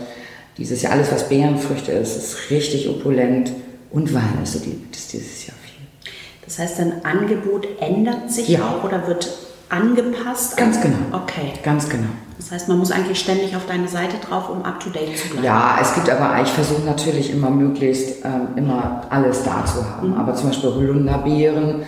Dieses 0.58 0.82
Jahr 0.82 0.92
alles, 0.92 1.12
was 1.12 1.30
Beerenfrüchte 1.30 1.92
ist, 1.92 2.16
ist 2.16 2.52
richtig 2.52 2.88
opulent. 2.90 3.52
Und 3.94 4.14
Walnüsse 4.14 4.60
gibt 4.60 4.96
es 4.96 5.08
dieses 5.08 5.46
Jahr 5.46 5.56
viel. 5.64 6.12
Das 6.44 6.58
heißt, 6.60 6.80
dein 6.80 7.06
Angebot 7.06 7.68
ändert 7.80 8.32
sich 8.32 8.50
ja. 8.50 8.68
auch 8.68 8.84
oder 8.84 9.08
wird 9.08 9.32
angepasst? 9.70 10.58
Ganz 10.58 10.82
genau. 10.82 10.98
Okay. 11.12 11.54
Ganz 11.64 11.88
genau. 11.88 12.10
Das 12.38 12.52
heißt, 12.52 12.68
man 12.68 12.80
muss 12.80 12.92
eigentlich 12.92 13.20
ständig 13.20 13.56
auf 13.56 13.68
deine 13.68 13.88
Seite 13.88 14.18
drauf, 14.18 14.50
um 14.50 14.64
up 14.64 14.80
to 14.80 14.90
date 14.90 15.16
zu 15.16 15.30
bleiben. 15.30 15.46
Ja, 15.46 15.78
es 15.80 15.94
gibt 15.94 16.10
aber, 16.10 16.42
ich 16.42 16.50
versuche 16.50 16.82
natürlich 16.82 17.32
immer 17.32 17.52
möglichst 17.52 18.26
ähm, 18.26 18.48
immer 18.56 19.04
alles 19.10 19.44
da 19.44 19.64
zu 19.64 19.88
haben. 19.88 20.10
Mhm. 20.10 20.18
Aber 20.18 20.34
zum 20.34 20.50
Beispiel 20.50 20.72
Holunderbeeren 20.72 21.84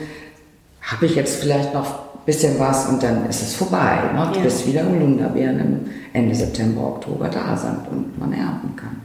habe 0.82 1.06
ich 1.08 1.16
jetzt 1.16 1.42
vielleicht 1.42 1.74
noch 1.74 1.86
ein 1.86 2.26
bisschen 2.28 2.60
was 2.60 2.88
und 2.88 3.02
dann 3.02 3.28
ist 3.28 3.42
es 3.42 3.56
vorbei, 3.56 3.98
ne? 4.14 4.32
ja. 4.36 4.42
bis 4.42 4.66
wieder 4.68 4.86
Holunderbeeren 4.86 5.90
Ende 6.14 6.36
September, 6.36 6.82
Oktober 6.82 7.30
da 7.30 7.58
sind 7.58 7.88
und 7.92 8.18
man 8.20 8.32
ernten 8.32 8.76
kann. 8.76 9.02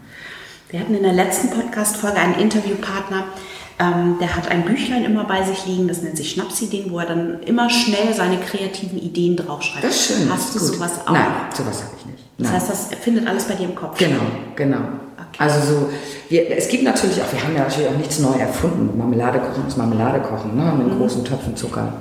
Wir 0.71 0.79
hatten 0.79 0.95
in 0.95 1.03
der 1.03 1.13
letzten 1.13 1.51
Podcast-Folge 1.51 2.17
einen 2.17 2.35
Interviewpartner, 2.35 3.25
ähm, 3.81 4.19
der 4.21 4.37
hat 4.37 4.49
ein 4.49 4.65
Büchlein 4.65 5.05
immer 5.05 5.25
bei 5.25 5.43
sich 5.43 5.67
liegen, 5.67 5.89
das 5.89 6.03
nennt 6.03 6.17
sich 6.17 6.31
Schnapsideen, 6.31 6.93
wo 6.93 7.01
er 7.01 7.07
dann 7.07 7.43
immer 7.43 7.69
schnell 7.69 8.15
seine 8.15 8.39
kreativen 8.39 8.99
Ideen 8.99 9.37
draufschreibt. 9.37 9.83
Das 9.83 9.97
ist 9.97 10.07
schön. 10.07 10.31
Hast 10.31 10.55
du 10.55 10.61
gut. 10.61 10.69
sowas 10.69 10.93
auch? 11.07 11.13
Nein, 11.13 11.27
sowas 11.53 11.83
habe 11.83 11.95
ich 11.99 12.07
nicht. 12.07 12.25
Nein. 12.39 12.53
Das 12.53 12.71
heißt, 12.71 12.93
das 12.93 12.99
findet 13.01 13.27
alles 13.27 13.45
bei 13.45 13.55
dir 13.55 13.65
im 13.65 13.75
Kopf. 13.75 13.99
Genau, 13.99 14.21
genau. 14.55 14.77
Okay. 14.77 15.39
Also 15.39 15.61
so, 15.61 15.91
wir, 16.29 16.57
es 16.57 16.69
gibt 16.69 16.85
natürlich 16.85 17.21
auch, 17.21 17.33
wir 17.33 17.43
haben 17.43 17.55
ja 17.57 17.63
natürlich 17.63 17.89
auch 17.89 17.97
nichts 17.97 18.21
neu 18.21 18.39
erfunden. 18.39 18.97
Marmelade 18.97 19.41
kochen 19.41 19.67
ist 19.67 19.77
Marmelade 19.77 20.21
kochen, 20.21 20.57
ne? 20.57 20.73
mit 20.79 20.87
mhm. 20.87 20.99
großen 20.99 21.25
Töpfen 21.25 21.57
Zucker. 21.57 21.95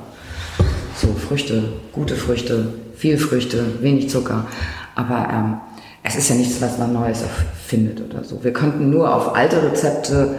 So 0.96 1.08
Früchte, 1.14 1.74
gute 1.92 2.16
Früchte, 2.16 2.74
viel 2.96 3.18
Früchte, 3.18 3.82
wenig 3.82 4.12
Zucker. 4.12 4.46
Aber 4.94 5.28
ähm, 5.32 5.58
es 6.04 6.16
ist 6.16 6.30
ja 6.30 6.36
nichts, 6.36 6.62
was 6.62 6.78
man 6.78 6.94
Neues 6.94 7.22
erfindet 7.22 8.02
oder 8.02 8.24
so. 8.24 8.44
Wir 8.44 8.54
könnten 8.54 8.90
nur 8.90 9.14
auf 9.14 9.36
alte 9.36 9.62
Rezepte 9.62 10.36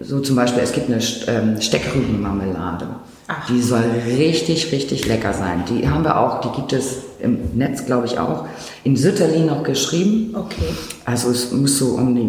so 0.00 0.20
zum 0.20 0.36
Beispiel, 0.36 0.62
es 0.62 0.72
gibt 0.72 0.90
eine 0.90 1.00
ähm, 1.28 1.60
Steckrübenmarmelade. 1.60 2.86
Ach. 3.28 3.46
Die 3.46 3.62
soll 3.62 3.84
richtig, 4.06 4.70
richtig 4.72 5.06
lecker 5.06 5.32
sein. 5.32 5.64
Die 5.68 5.88
haben 5.88 6.04
wir 6.04 6.18
auch, 6.18 6.40
die 6.40 6.50
gibt 6.60 6.72
es 6.72 6.98
im 7.20 7.56
Netz, 7.56 7.86
glaube 7.86 8.06
ich, 8.06 8.18
auch. 8.18 8.46
In 8.82 8.96
Sütterlin 8.96 9.46
noch 9.46 9.62
geschrieben. 9.62 10.34
Okay. 10.34 10.64
Also 11.04 11.30
es 11.30 11.52
muss 11.52 11.78
so 11.78 11.94
um 11.94 12.14
die 12.14 12.28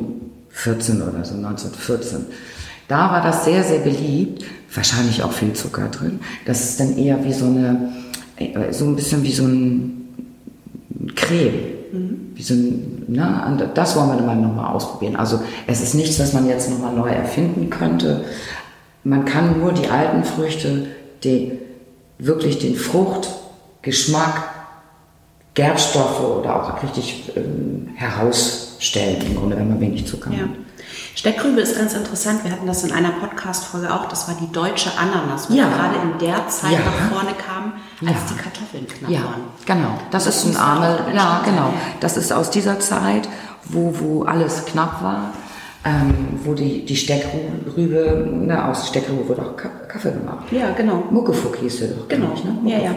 14 0.52 1.02
oder 1.02 1.26
so, 1.26 1.36
1914. 1.36 2.28
Da 2.88 3.12
war 3.12 3.22
das 3.22 3.46
sehr, 3.46 3.64
sehr 3.64 3.80
beliebt. 3.80 4.46
Wahrscheinlich 4.74 5.24
auch 5.24 5.32
viel 5.32 5.54
Zucker 5.54 5.88
drin. 5.90 6.20
Das 6.46 6.62
ist 6.64 6.80
dann 6.80 6.98
eher 6.98 7.24
wie 7.24 7.34
so 7.34 7.46
eine, 7.46 7.94
äh, 8.38 8.72
so 8.72 8.86
ein 8.86 8.96
bisschen 8.96 9.24
wie 9.24 9.34
so 9.34 9.44
ein 9.44 10.16
Creme. 11.16 11.54
Wie 12.36 12.44
so 12.44 12.54
ein, 12.54 13.08
das 13.74 13.96
wollen 13.96 14.10
wir 14.10 14.22
mal 14.22 14.36
nochmal 14.36 14.76
ausprobieren. 14.76 15.16
Also 15.16 15.40
es 15.68 15.82
ist 15.82 15.96
nichts, 15.96 16.20
was 16.20 16.34
man 16.34 16.48
jetzt 16.48 16.70
nochmal 16.70 16.94
neu 16.94 17.10
erfinden 17.10 17.70
könnte. 17.70 18.26
Man 19.06 19.24
kann 19.24 19.60
nur 19.60 19.72
die 19.72 19.88
alten 19.88 20.26
Früchte, 20.26 20.88
die 21.24 21.54
wirklich 22.20 22.60
den 22.60 22.76
Fruchtgeschmack, 22.76 24.50
Gerbstoffe 25.54 26.22
oder 26.22 26.62
auch 26.62 26.84
richtig 26.84 27.32
ähm, 27.38 27.90
herausstellen, 27.96 29.22
im 29.26 29.36
Grunde, 29.38 29.56
wenn 29.56 29.70
man 29.70 29.80
wenig 29.80 30.06
Zucker 30.06 30.32
ja. 30.32 30.40
hat. 30.40 30.50
Steckrübe 31.16 31.62
ist 31.62 31.78
ganz 31.78 31.94
interessant. 31.94 32.44
Wir 32.44 32.52
hatten 32.52 32.68
das 32.68 32.84
in 32.84 32.92
einer 32.92 33.12
Podcast-Folge 33.12 33.94
auch. 33.94 34.06
Das 34.10 34.28
war 34.28 34.36
die 34.40 34.52
deutsche 34.52 34.92
Ananas, 34.98 35.50
was 35.50 35.56
ja. 35.56 35.70
gerade 35.70 35.96
in 36.04 36.20
der 36.20 36.48
Zeit 36.50 36.74
ja. 36.74 36.80
nach 36.80 37.10
vorne 37.10 37.32
kam, 37.36 37.74
als 38.02 38.18
ja. 38.18 38.18
die 38.30 38.36
Kartoffeln 38.36 38.88
knapp 38.88 39.10
ja. 39.10 39.24
waren. 39.24 39.42
Genau, 39.66 39.98
das, 40.12 40.26
das 40.26 40.44
ist 40.44 40.46
ein 40.46 40.58
arme, 40.58 41.00
ja, 41.16 41.42
genau. 41.46 41.74
Das 42.02 42.18
ist 42.18 42.34
aus 42.34 42.50
dieser 42.52 42.80
Zeit, 42.82 43.30
wo, 43.66 43.94
wo 43.98 44.24
alles 44.24 44.66
knapp 44.66 45.02
war. 45.02 45.32
Ähm, 45.88 46.40
wo 46.44 46.56
die, 46.56 46.84
die 46.84 46.96
Steckrübe, 46.96 48.28
na, 48.32 48.72
aus 48.72 48.88
Steckrübe 48.88 49.30
wurde 49.30 49.44
auch 49.44 49.56
Kaffee 49.56 50.14
gemacht. 50.14 50.46
Ja, 50.50 50.72
genau. 50.72 51.04
Muckefuck 51.12 51.58
hieß 51.58 51.78
der 51.78 51.88
doch. 51.90 52.08
Genau, 52.08 52.32
ich, 52.34 52.44
ne? 52.44 52.58
Ja, 52.66 52.80
ja. 52.80 52.96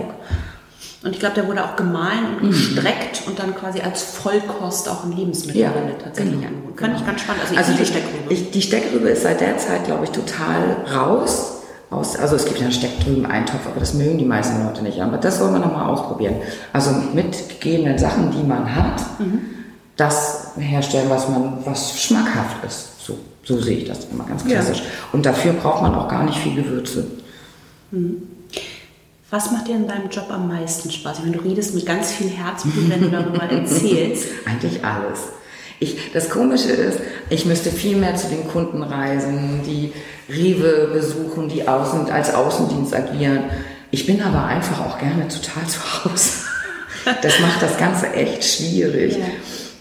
Und 1.04 1.12
ich 1.12 1.20
glaube, 1.20 1.34
der 1.34 1.46
wurde 1.46 1.62
auch 1.62 1.76
gemahlen 1.76 2.36
und 2.40 2.44
Mhm. 2.44 2.48
gestreckt 2.48 3.22
und 3.26 3.38
dann 3.38 3.54
quasi 3.54 3.80
als 3.80 4.02
Vollkost 4.02 4.88
auch 4.88 5.04
in 5.04 5.12
Lebensmittel 5.12 5.60
Ja, 5.60 5.72
tatsächlich 6.02 6.40
genau. 6.40 6.67
Fand 6.78 6.96
ich 7.00 7.06
ganz 7.06 7.20
spannend. 7.20 7.42
Also, 7.42 7.56
Also 7.56 7.72
die 7.72 7.86
Steckrübe. 7.86 8.32
Ich, 8.32 8.50
die 8.50 8.62
Steckrübe 8.62 9.08
ist 9.08 9.22
seit 9.22 9.40
der 9.40 9.56
Zeit, 9.58 9.84
glaube 9.84 10.04
ich, 10.04 10.10
total 10.10 10.76
raus. 10.94 11.54
Aus, 11.90 12.16
also 12.16 12.36
es 12.36 12.44
gibt 12.44 12.58
ja 12.58 12.64
einen 12.64 12.72
Steckrüben-Eintopf, 12.72 13.66
aber 13.66 13.80
das 13.80 13.94
mögen 13.94 14.18
die 14.18 14.24
meisten 14.26 14.62
Leute 14.62 14.82
nicht. 14.82 15.00
Aber 15.00 15.16
das 15.16 15.40
wollen 15.40 15.54
wir 15.54 15.58
nochmal 15.60 15.88
ausprobieren. 15.88 16.34
Also 16.72 16.90
mit 17.14 17.48
gegebenen 17.48 17.96
Sachen, 17.98 18.30
die 18.30 18.46
man 18.46 18.74
hat, 18.74 19.00
das 19.96 20.48
herstellen, 20.58 21.08
was 21.08 21.28
man, 21.30 21.54
was 21.64 21.98
schmackhaft 21.98 22.62
ist. 22.66 23.04
So, 23.04 23.18
so 23.42 23.58
sehe 23.58 23.78
ich 23.78 23.88
das 23.88 24.06
immer 24.12 24.24
ganz 24.24 24.42
Ja. 24.44 24.50
klassisch. 24.60 24.82
Und 25.12 25.24
dafür 25.24 25.54
braucht 25.54 25.80
man 25.80 25.94
auch 25.94 26.08
gar 26.08 26.24
nicht 26.24 26.38
viel 26.38 26.56
Gewürze. 26.62 27.06
Was 29.30 29.50
macht 29.50 29.68
dir 29.68 29.76
in 29.76 29.86
deinem 29.88 30.08
Job 30.10 30.26
am 30.30 30.46
meisten 30.48 30.90
Spaß? 30.90 31.18
Ich 31.18 31.24
meine, 31.24 31.36
du 31.38 31.42
redest 31.42 31.74
mit 31.74 31.84
ganz 31.86 32.12
viel 32.12 32.28
Herzblut, 32.28 32.88
wenn 32.90 33.00
du 33.00 33.10
darüber 33.10 33.42
erzählst. 33.50 34.26
Eigentlich 34.46 34.84
alles. 34.84 35.20
Ich, 35.80 36.12
das 36.12 36.28
Komische 36.28 36.70
ist, 36.70 36.98
ich 37.30 37.46
müsste 37.46 37.70
viel 37.70 37.96
mehr 37.96 38.16
zu 38.16 38.26
den 38.28 38.48
Kunden 38.48 38.82
reisen, 38.82 39.60
die 39.64 39.92
Rewe 40.28 40.88
besuchen, 40.92 41.48
die 41.48 41.68
außen, 41.68 42.10
als 42.10 42.34
Außendienst 42.34 42.94
agieren. 42.94 43.44
Ich 43.90 44.06
bin 44.06 44.20
aber 44.20 44.44
einfach 44.44 44.84
auch 44.84 44.98
gerne 44.98 45.26
total 45.28 45.66
zu 45.66 45.80
Hause. 46.04 46.32
Das 47.22 47.40
macht 47.40 47.62
das 47.62 47.78
Ganze 47.78 48.12
echt 48.12 48.44
schwierig. 48.44 49.16
Ja. 49.16 49.24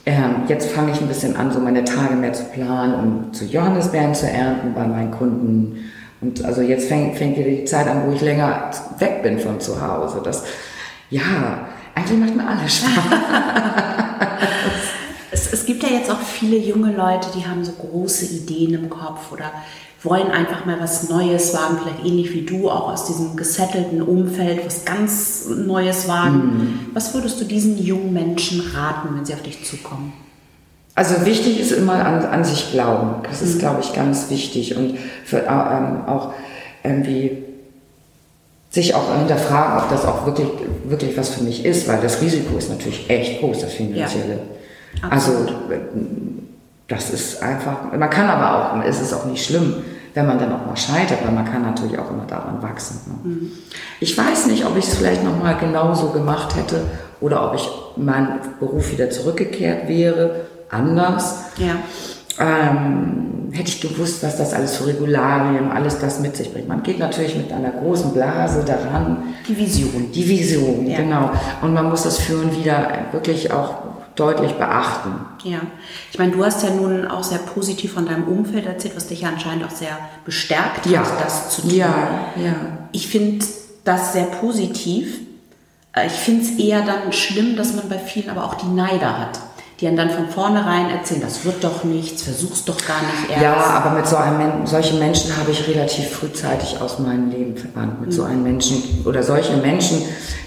Ähm, 0.05 0.43
jetzt 0.47 0.71
fange 0.71 0.93
ich 0.93 1.01
ein 1.01 1.09
bisschen 1.09 1.35
an, 1.35 1.51
so 1.51 1.59
meine 1.59 1.83
Tage 1.83 2.15
mehr 2.15 2.31
zu 2.31 2.45
planen, 2.45 2.93
um 2.93 3.33
zu 3.33 3.43
Johannisbeeren 3.43 4.15
zu 4.15 4.29
ernten 4.29 4.73
bei 4.73 4.87
meinen 4.87 5.11
Kunden. 5.11 5.91
Und 6.21 6.45
also 6.45 6.61
jetzt 6.61 6.87
fängt, 6.87 7.17
fängt 7.17 7.37
wieder 7.37 7.49
die 7.49 7.65
Zeit 7.65 7.85
an, 7.87 8.07
wo 8.07 8.13
ich 8.13 8.21
länger 8.21 8.71
weg 8.99 9.23
bin 9.23 9.39
von 9.39 9.59
zu 9.59 9.81
Hause. 9.81 10.21
Das, 10.23 10.45
ja, 11.09 11.67
eigentlich 11.95 12.19
macht 12.19 12.37
mir 12.37 12.47
alles 12.47 12.77
Spaß. 12.77 12.87
Es, 15.37 15.53
es 15.53 15.65
gibt 15.65 15.83
ja 15.83 15.89
jetzt 15.89 16.09
auch 16.09 16.19
viele 16.19 16.57
junge 16.57 16.91
Leute, 16.95 17.27
die 17.35 17.45
haben 17.45 17.63
so 17.63 17.71
große 17.73 18.25
Ideen 18.25 18.73
im 18.73 18.89
Kopf 18.89 19.31
oder 19.31 19.51
wollen 20.03 20.31
einfach 20.31 20.65
mal 20.65 20.79
was 20.79 21.09
Neues 21.09 21.53
wagen, 21.53 21.77
vielleicht 21.81 22.05
ähnlich 22.05 22.33
wie 22.33 22.41
du, 22.41 22.69
auch 22.69 22.91
aus 22.91 23.05
diesem 23.05 23.35
gesettelten 23.35 24.01
Umfeld, 24.01 24.65
was 24.65 24.85
ganz 24.85 25.45
Neues 25.47 26.07
wagen. 26.07 26.89
Was 26.93 27.13
würdest 27.13 27.39
du 27.41 27.45
diesen 27.45 27.77
jungen 27.77 28.13
Menschen 28.13 28.61
raten, 28.73 29.15
wenn 29.15 29.25
sie 29.25 29.33
auf 29.33 29.41
dich 29.41 29.63
zukommen? 29.63 30.13
Also 30.95 31.25
wichtig 31.25 31.59
ist 31.59 31.71
immer 31.71 32.05
an, 32.05 32.25
an 32.25 32.43
sich 32.43 32.71
glauben. 32.71 33.21
Das 33.23 33.41
ist, 33.41 33.59
glaube 33.59 33.81
ich, 33.81 33.93
ganz 33.93 34.29
wichtig. 34.29 34.75
Und 34.75 34.97
für, 35.25 35.41
ähm, 35.41 36.05
auch 36.07 36.33
irgendwie 36.83 37.43
sich 38.69 38.95
auch 38.95 39.15
hinterfragen, 39.15 39.83
ob 39.83 39.89
das 39.89 40.05
auch 40.05 40.25
wirklich, 40.25 40.47
wirklich 40.85 41.17
was 41.17 41.29
für 41.29 41.43
mich 41.43 41.65
ist, 41.65 41.87
weil 41.87 42.01
das 42.01 42.21
Risiko 42.21 42.57
ist 42.57 42.69
natürlich 42.69 43.09
echt 43.09 43.39
groß, 43.39 43.61
das 43.61 43.73
Finanzielle. 43.73 44.33
Ja, 44.33 44.56
absolut. 45.03 45.49
äh, 45.49 45.79
das 46.87 47.09
ist 47.09 47.43
einfach, 47.43 47.91
man 47.91 48.09
kann 48.09 48.29
aber 48.29 48.77
auch, 48.79 48.83
es 48.85 49.01
ist 49.01 49.13
auch 49.13 49.25
nicht 49.25 49.45
schlimm, 49.45 49.75
wenn 50.13 50.25
man 50.25 50.39
dann 50.39 50.51
auch 50.53 50.65
mal 50.65 50.77
scheitert, 50.77 51.19
weil 51.23 51.33
man 51.33 51.45
kann 51.45 51.61
natürlich 51.61 51.99
auch 51.99 52.09
immer 52.09 52.25
daran 52.25 52.61
wachsen. 52.63 53.01
Ne? 53.23 53.49
Ich 53.99 54.17
weiß 54.17 54.47
nicht, 54.47 54.65
ob 54.65 54.75
ich 54.77 54.87
es 54.87 54.95
vielleicht 54.95 55.23
nochmal 55.23 55.57
genauso 55.57 56.09
gemacht 56.09 56.55
hätte 56.55 56.81
oder 57.19 57.47
ob 57.49 57.55
ich 57.55 57.69
meinen 57.97 58.39
Beruf 58.59 58.91
wieder 58.91 59.09
zurückgekehrt 59.09 59.87
wäre, 59.89 60.45
anders. 60.69 61.35
Ja. 61.57 61.75
Ähm, 62.39 63.49
hätte 63.51 63.69
ich 63.69 63.81
gewusst, 63.81 64.23
was 64.23 64.37
das 64.37 64.53
alles 64.53 64.77
für 64.77 64.87
Regularien, 64.87 65.71
alles 65.71 65.99
das 65.99 66.19
mit 66.19 66.35
sich 66.35 66.51
bringt. 66.53 66.67
Man 66.67 66.83
geht 66.83 66.99
natürlich 66.99 67.35
mit 67.35 67.51
einer 67.51 67.71
großen 67.71 68.13
Blase 68.13 68.63
daran. 68.65 69.23
Die 69.47 69.57
Vision. 69.57 70.11
Die 70.13 70.27
Vision, 70.27 70.87
Ja. 70.87 70.97
genau. 70.97 71.31
Und 71.61 71.73
man 71.73 71.89
muss 71.89 72.03
das 72.03 72.17
Führen 72.19 72.55
wieder 72.55 72.87
wirklich 73.11 73.51
auch 73.51 73.86
deutlich 74.19 74.53
beachten. 74.53 75.11
Ja, 75.43 75.59
ich 76.11 76.17
meine, 76.19 76.31
du 76.31 76.43
hast 76.43 76.63
ja 76.63 76.69
nun 76.71 77.07
auch 77.07 77.23
sehr 77.23 77.37
positiv 77.39 77.93
von 77.93 78.05
deinem 78.05 78.23
Umfeld 78.27 78.65
erzählt, 78.65 78.95
was 78.95 79.07
dich 79.07 79.21
ja 79.21 79.29
anscheinend 79.29 79.63
auch 79.65 79.71
sehr 79.71 79.97
bestärkt 80.25 80.85
Ja. 80.87 80.99
hat, 81.01 81.23
das 81.23 81.49
zu 81.51 81.61
tun. 81.61 81.71
Ja, 81.75 81.93
ja. 82.35 82.53
Ich 82.91 83.07
finde 83.07 83.45
das 83.83 84.13
sehr 84.13 84.25
positiv. 84.25 85.19
Äh, 85.93 86.07
Ich 86.07 86.13
finde 86.13 86.43
es 86.43 86.51
eher 86.59 86.81
dann 86.81 87.13
schlimm, 87.13 87.55
dass 87.55 87.73
man 87.73 87.87
bei 87.89 87.97
vielen 87.99 88.29
aber 88.29 88.43
auch 88.45 88.55
die 88.55 88.67
Neider 88.67 89.17
hat, 89.19 89.39
die 89.79 89.87
einem 89.87 89.97
dann 89.97 90.09
von 90.09 90.27
vornherein 90.29 90.89
erzählen, 90.89 91.21
das 91.21 91.45
wird 91.45 91.63
doch 91.63 91.83
nichts, 91.83 92.23
versuch's 92.23 92.65
doch 92.65 92.77
gar 92.85 92.97
nicht 93.01 93.29
erst. 93.29 93.43
Ja, 93.43 93.53
aber 93.55 93.91
mit 93.95 94.07
so 94.07 94.15
einem 94.17 94.65
solchen 94.65 94.97
Menschen 94.99 95.37
habe 95.37 95.51
ich 95.51 95.67
relativ 95.67 96.09
frühzeitig 96.09 96.81
aus 96.81 96.97
meinem 96.99 97.29
Leben 97.29 97.55
verbannt. 97.55 98.01
Mit 98.01 98.11
so 98.13 98.23
einem 98.23 98.41
Menschen 98.43 99.03
oder 99.05 99.21
solche 99.23 99.55
Menschen, 99.57 100.01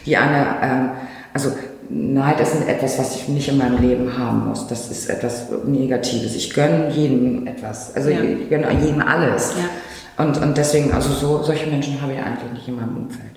die 0.05 0.17
eine, 0.17 0.47
ähm, 0.63 0.91
also 1.33 1.53
Neid 1.93 2.41
ist 2.41 2.55
etwas, 2.69 2.99
was 2.99 3.17
ich 3.17 3.29
nicht 3.29 3.49
in 3.49 3.59
meinem 3.59 3.81
Leben 3.83 4.17
haben 4.17 4.49
muss. 4.49 4.67
Das 4.69 4.91
ist 4.91 5.09
etwas 5.11 5.47
Negatives. 5.67 6.37
Ich 6.37 6.55
gönne 6.55 6.89
jedem 6.91 7.47
etwas. 7.47 7.95
Also 7.97 8.11
Ja. 8.11 8.21
ich 8.23 8.49
gönne 8.49 8.69
jedem 8.81 9.03
alles. 9.03 9.55
Ja. 9.57 10.25
Und, 10.25 10.41
und 10.41 10.57
deswegen, 10.57 10.93
also 10.93 11.13
so, 11.13 11.43
solche 11.43 11.67
Menschen 11.69 12.01
habe 12.01 12.13
ich 12.13 12.19
eigentlich 12.19 12.53
nicht 12.53 12.69
in 12.69 12.77
meinem 12.77 12.97
Umfeld. 12.97 13.31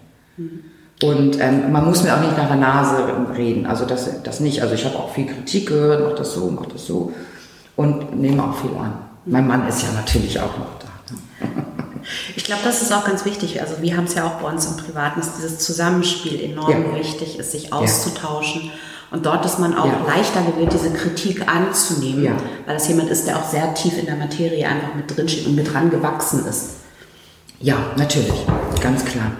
Und 1.03 1.39
ähm, 1.41 1.71
man 1.71 1.85
muss 1.85 2.03
mir 2.03 2.13
auch 2.15 2.19
nicht 2.21 2.37
nach 2.37 2.47
der 2.47 2.57
Nase 2.57 2.97
reden, 3.35 3.65
also 3.65 3.85
das, 3.85 4.21
das 4.23 4.39
nicht. 4.39 4.61
Also 4.61 4.73
ich 4.75 4.85
habe 4.85 4.95
auch 4.97 5.13
viel 5.13 5.25
Kritik 5.25 5.67
gehört, 5.67 6.07
mach 6.07 6.15
das 6.17 6.33
so, 6.33 6.49
mach 6.49 6.65
das 6.67 6.85
so 6.85 7.11
und 7.75 8.19
nehme 8.19 8.43
auch 8.43 8.55
viel 8.55 8.71
an. 8.79 8.93
Mein 9.25 9.47
Mann 9.47 9.67
ist 9.67 9.81
ja 9.81 9.89
natürlich 9.95 10.39
auch 10.39 10.57
noch 10.57 10.79
da. 10.79 10.87
Ich 12.35 12.43
glaube, 12.43 12.61
das 12.63 12.81
ist 12.81 12.91
auch 12.93 13.05
ganz 13.05 13.25
wichtig. 13.25 13.61
Also 13.61 13.75
wir 13.81 13.95
haben 13.97 14.05
es 14.05 14.15
ja 14.15 14.25
auch 14.25 14.41
bei 14.41 14.49
uns 14.49 14.65
im 14.65 14.77
Privaten, 14.77 15.19
dass 15.19 15.35
dieses 15.35 15.59
Zusammenspiel 15.59 16.39
enorm 16.41 16.71
Ja. 16.71 16.95
wichtig 16.99 17.39
ist, 17.39 17.51
sich 17.51 17.71
auszutauschen. 17.73 18.71
Und 19.11 19.25
dort 19.27 19.45
ist 19.45 19.59
man 19.59 19.77
auch 19.77 19.85
Ja. 19.85 20.01
leichter 20.07 20.41
gewillt, 20.41 20.73
diese 20.73 20.91
Kritik 20.91 21.47
anzunehmen, 21.47 22.23
Ja. 22.23 22.31
weil 22.65 22.73
das 22.75 22.87
jemand 22.87 23.09
ist, 23.09 23.27
der 23.27 23.37
auch 23.37 23.47
sehr 23.47 23.73
tief 23.75 23.97
in 23.99 24.05
der 24.07 24.15
Materie 24.15 24.67
einfach 24.67 24.95
mit 24.95 25.15
drinsteht 25.15 25.45
und 25.45 25.55
mit 25.55 25.71
dran 25.71 25.89
gewachsen 25.91 26.45
ist. 26.47 26.69
Ja, 27.59 27.77
natürlich, 27.95 28.33
ganz 28.81 29.05
klar. 29.05 29.31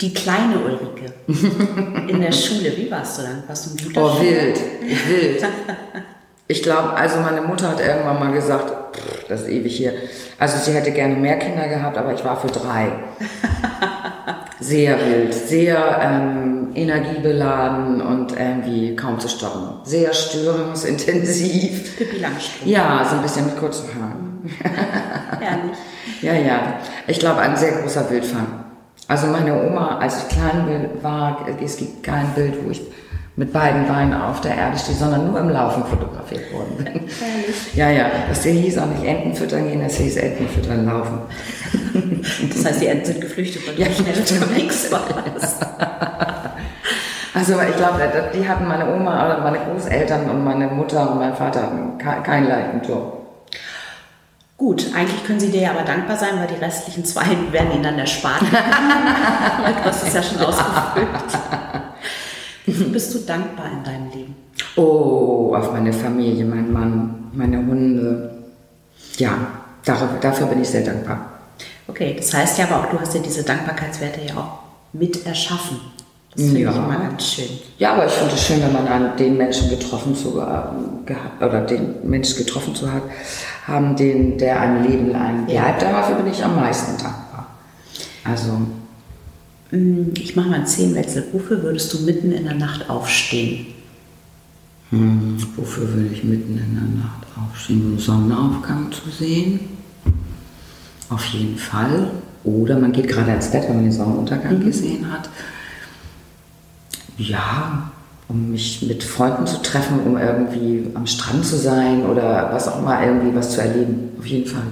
Die 0.00 0.14
kleine 0.14 0.58
Ulrike 0.60 1.12
in 2.08 2.20
der 2.20 2.32
Schule, 2.32 2.72
wie 2.76 2.90
warst 2.90 3.18
du 3.18 3.22
dann? 3.22 3.42
Warst 3.46 3.66
du 3.66 3.70
ein 3.70 3.86
guter 3.88 4.04
Oh, 4.04 4.16
Schüler? 4.18 4.30
wild, 4.30 4.60
wild. 5.08 5.44
Ich 6.50 6.62
glaube, 6.62 6.94
also 6.94 7.20
meine 7.20 7.42
Mutter 7.42 7.68
hat 7.68 7.80
irgendwann 7.80 8.18
mal 8.18 8.32
gesagt, 8.32 8.72
das 9.28 9.42
ist 9.42 9.48
ewig 9.48 9.76
hier. 9.76 9.92
Also 10.38 10.56
sie 10.58 10.72
hätte 10.72 10.90
gerne 10.92 11.14
mehr 11.14 11.38
Kinder 11.38 11.68
gehabt, 11.68 11.98
aber 11.98 12.14
ich 12.14 12.24
war 12.24 12.40
für 12.40 12.48
drei. 12.48 12.90
Sehr 14.60 14.98
wild, 14.98 15.32
sehr 15.32 16.00
ähm, 16.02 16.70
energiebeladen 16.74 18.00
und 18.02 18.32
irgendwie 18.32 18.96
kaum 18.96 19.20
zu 19.20 19.28
stoppen. 19.28 19.68
Sehr 19.84 20.12
störungsintensiv. 20.12 21.96
Pippi 21.96 22.18
Langstrumpf. 22.18 22.66
Ja, 22.66 23.06
so 23.08 23.16
ein 23.16 23.22
bisschen 23.22 23.46
mit 23.46 23.56
kurzen 23.56 23.88
Haaren. 23.94 24.50
Herrlich. 25.40 25.78
Ja, 26.22 26.34
ja. 26.34 26.80
Ich 27.06 27.20
glaube, 27.20 27.38
ein 27.38 27.56
sehr 27.56 27.80
großer 27.80 28.10
Wildfang. 28.10 28.64
Also 29.06 29.28
meine 29.28 29.54
Oma, 29.54 29.98
als 29.98 30.24
ich 30.24 30.28
klein 30.28 30.90
war, 31.02 31.46
es 31.62 31.76
gibt 31.76 32.02
kein 32.02 32.26
Bild, 32.34 32.54
wo 32.64 32.70
ich 32.70 32.82
mit 33.38 33.52
beiden 33.52 33.86
Beinen 33.86 34.12
auf 34.20 34.40
der 34.40 34.56
Erde 34.56 34.76
stehe, 34.76 34.98
sondern 34.98 35.28
nur 35.30 35.38
im 35.38 35.48
Laufen 35.50 35.84
fotografiert 35.84 36.52
worden 36.52 36.76
bin. 36.76 36.86
Herrlich. 36.86 37.74
Ja, 37.74 37.88
ja. 37.88 38.06
Das 38.28 38.42
hieß 38.42 38.78
auch 38.78 38.86
nicht 38.86 39.04
Enten 39.04 39.32
füttern 39.34 39.68
gehen, 39.68 39.80
das 39.80 39.94
hieß 39.96 40.16
Enten 40.16 40.48
füttern 40.48 40.84
laufen. 40.86 41.20
Das 42.52 42.64
heißt, 42.64 42.80
die 42.82 42.86
Enten 42.88 43.04
sind 43.06 43.20
geflüchtet, 43.20 43.66
weil 43.68 43.78
Ja, 43.78 43.86
du 43.86 43.94
schnell 43.94 44.14
stimmt. 44.26 44.42
unterwegs 44.42 44.90
warst. 44.92 45.64
Also 47.34 47.52
ich 47.60 47.76
glaube, 47.76 48.00
die 48.34 48.48
hatten 48.48 48.66
meine 48.66 48.92
Oma 48.92 49.26
oder 49.26 49.38
meine 49.42 49.58
Großeltern 49.60 50.28
und 50.28 50.42
meine 50.42 50.66
Mutter 50.66 51.08
und 51.12 51.18
mein 51.20 51.34
Vater 51.36 51.62
hatten 51.62 51.96
ke- 51.96 52.22
keinen 52.24 52.48
leichten 52.48 52.82
Job. 52.88 53.14
Gut, 54.56 54.86
eigentlich 54.96 55.24
können 55.24 55.38
sie 55.38 55.50
dir 55.52 55.60
ja 55.60 55.70
aber 55.70 55.82
dankbar 55.82 56.16
sein, 56.16 56.30
weil 56.40 56.48
die 56.48 56.56
restlichen 56.64 57.04
zwei 57.04 57.26
werden 57.52 57.70
ihnen 57.74 57.84
dann 57.84 57.98
erspart. 57.98 58.40
Du 58.50 59.84
hast 59.84 60.08
es 60.08 60.14
ja 60.14 60.22
schon 60.22 60.40
ausgefüllt. 60.40 61.06
Wofür 62.68 62.86
bist 62.88 63.14
du 63.14 63.18
dankbar 63.20 63.66
in 63.72 63.82
deinem 63.84 64.10
Leben? 64.10 64.36
Oh, 64.76 65.54
auf 65.56 65.72
meine 65.72 65.92
Familie, 65.92 66.44
mein 66.44 66.72
Mann, 66.72 67.30
meine 67.32 67.56
Hunde. 67.58 68.30
Ja, 69.16 69.32
dafür, 69.84 70.08
dafür 70.20 70.46
bin 70.48 70.60
ich 70.62 70.68
sehr 70.68 70.82
dankbar. 70.84 71.18
Okay, 71.86 72.14
das 72.16 72.32
heißt 72.34 72.58
ja 72.58 72.66
aber 72.66 72.80
auch, 72.80 72.90
du 72.90 73.00
hast 73.00 73.14
ja 73.14 73.20
diese 73.20 73.42
Dankbarkeitswerte 73.42 74.20
ja 74.26 74.34
auch 74.36 74.58
mit 74.92 75.24
erschaffen. 75.26 75.78
Das 76.34 76.42
finde 76.44 76.60
Ja. 76.60 76.70
ich 76.70 76.76
immer 76.76 76.96
ganz 76.98 77.24
schön. 77.24 77.48
Ja, 77.78 77.94
aber 77.94 78.06
ich 78.06 78.12
finde 78.12 78.34
es 78.34 78.44
schön, 78.46 78.62
wenn 78.62 78.72
man 78.72 78.86
an 78.86 79.16
den 79.16 79.36
Menschen 79.38 79.70
getroffen 79.70 80.14
zu 80.14 80.38
ähm, 80.40 81.06
gehabt 81.06 81.42
oder 81.42 81.62
den 81.62 81.94
Menschen 82.08 82.36
getroffen 82.36 82.74
zu 82.74 82.92
hat, 82.92 83.02
haben, 83.66 83.96
den, 83.96 84.36
der 84.36 84.60
ein 84.60 84.84
Leben 84.84 85.10
lang 85.10 85.48
Ja. 85.48 85.62
bleibt. 85.62 85.82
Dafür 85.82 86.16
bin 86.16 86.30
ich 86.30 86.44
am 86.44 86.54
meisten 86.54 86.92
dankbar. 87.02 87.46
Also, 88.24 88.50
Ich 89.70 90.34
mache 90.34 90.48
mal 90.48 90.54
einen 90.56 90.66
Zehnwechsel. 90.66 91.24
Wofür 91.32 91.62
würdest 91.62 91.92
du 91.92 92.00
mitten 92.00 92.32
in 92.32 92.44
der 92.44 92.54
Nacht 92.54 92.88
aufstehen? 92.88 93.66
hm, 94.90 95.36
wofür 95.56 95.94
will 95.94 96.10
ich 96.12 96.24
mitten 96.24 96.56
in 96.56 96.74
der 96.74 97.04
Nacht 97.04 97.26
aufstehen, 97.36 97.92
um 97.92 97.98
Sonnenaufgang 97.98 98.90
zu 98.90 99.10
sehen? 99.10 99.60
Auf 101.10 101.24
jeden 101.26 101.58
Fall. 101.58 102.10
Oder 102.44 102.78
man 102.78 102.92
geht 102.92 103.08
gerade 103.08 103.32
ins 103.32 103.50
Bett, 103.50 103.64
wenn 103.68 103.76
man 103.76 103.84
den 103.84 103.92
Sonnenuntergang 103.92 104.60
gesehen 104.64 105.10
hat. 105.12 105.28
Ja, 107.18 107.90
um 108.28 108.50
mich 108.50 108.82
mit 108.82 109.02
Freunden 109.02 109.46
zu 109.46 109.60
treffen, 109.62 110.00
um 110.06 110.16
irgendwie 110.16 110.86
am 110.94 111.06
Strand 111.06 111.44
zu 111.44 111.56
sein 111.56 112.06
oder 112.06 112.50
was 112.52 112.68
auch 112.68 112.78
immer, 112.78 113.02
irgendwie 113.04 113.34
was 113.34 113.52
zu 113.52 113.60
erleben. 113.60 114.10
Auf 114.18 114.26
jeden 114.26 114.46
Fall. 114.46 114.62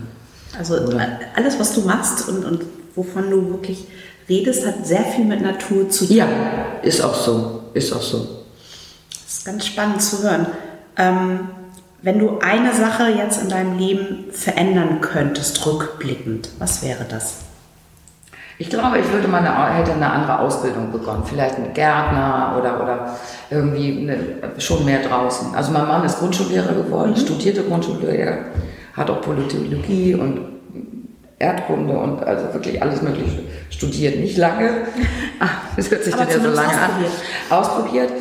Also 0.58 0.78
oder? 0.78 1.18
alles, 1.34 1.58
was 1.58 1.74
du 1.74 1.82
machst 1.82 2.28
und, 2.28 2.44
und 2.44 2.64
wovon 2.94 3.30
du 3.30 3.50
wirklich 3.50 3.86
redest, 4.28 4.66
hat 4.66 4.86
sehr 4.86 5.04
viel 5.04 5.24
mit 5.24 5.42
Natur 5.42 5.88
zu 5.88 6.06
tun. 6.06 6.16
Ja, 6.16 6.28
ist 6.82 7.00
auch 7.02 7.14
so. 7.14 7.62
Ist 7.74 7.92
auch 7.92 8.02
so. 8.02 8.26
Das 9.10 9.38
ist 9.38 9.44
ganz 9.44 9.66
spannend 9.66 10.02
zu 10.02 10.22
hören. 10.22 10.46
Ähm, 10.96 11.48
wenn 12.02 12.18
du 12.18 12.38
eine 12.38 12.72
Sache 12.72 13.08
jetzt 13.10 13.42
in 13.42 13.48
deinem 13.48 13.78
Leben 13.78 14.26
verändern 14.30 15.00
könntest, 15.00 15.66
rückblickend, 15.66 16.50
was 16.58 16.82
wäre 16.82 17.04
das? 17.08 17.38
Ich 18.58 18.70
glaube, 18.70 18.98
ich 18.98 19.12
würde 19.12 19.28
mal 19.28 19.38
eine, 19.38 19.74
hätte 19.74 19.92
eine 19.92 20.10
andere 20.10 20.38
Ausbildung 20.38 20.90
begonnen. 20.90 21.24
Vielleicht 21.26 21.56
ein 21.56 21.74
Gärtner 21.74 22.56
oder, 22.58 22.82
oder 22.82 23.16
irgendwie 23.50 23.98
eine, 23.98 24.58
schon 24.58 24.84
mehr 24.84 25.02
draußen. 25.02 25.54
Also 25.54 25.72
mein 25.72 25.86
Mann 25.86 26.04
ist 26.04 26.18
Grundschullehrer 26.18 26.72
geworden, 26.72 27.10
mhm. 27.10 27.16
studierte 27.16 27.62
Grundschullehrer, 27.64 28.38
hat 28.94 29.10
auch 29.10 29.20
Politologie 29.20 30.14
und 30.14 30.55
Erdkunde 31.38 31.98
und 31.98 32.24
also 32.24 32.52
wirklich 32.54 32.80
alles 32.80 33.02
Mögliche 33.02 33.40
studiert. 33.70 34.18
Nicht 34.18 34.38
lange, 34.38 34.86
das 35.76 35.90
hört 35.90 36.04
sich 36.04 36.14
dann 36.14 36.28
ja 36.28 36.40
so 36.40 36.50
lange 36.50 36.68
ausprobiert. 36.68 37.10
an. 37.50 37.58
Ausprobiert. 37.58 38.12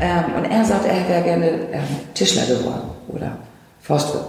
Ähm, 0.00 0.24
und 0.36 0.44
er 0.44 0.64
sagt, 0.64 0.86
er 0.86 1.08
wäre 1.08 1.22
gerne 1.22 1.48
ähm, 1.72 1.82
Tischler 2.14 2.46
geworden 2.46 2.90
oder 3.08 3.38
Forstwirt. 3.80 4.24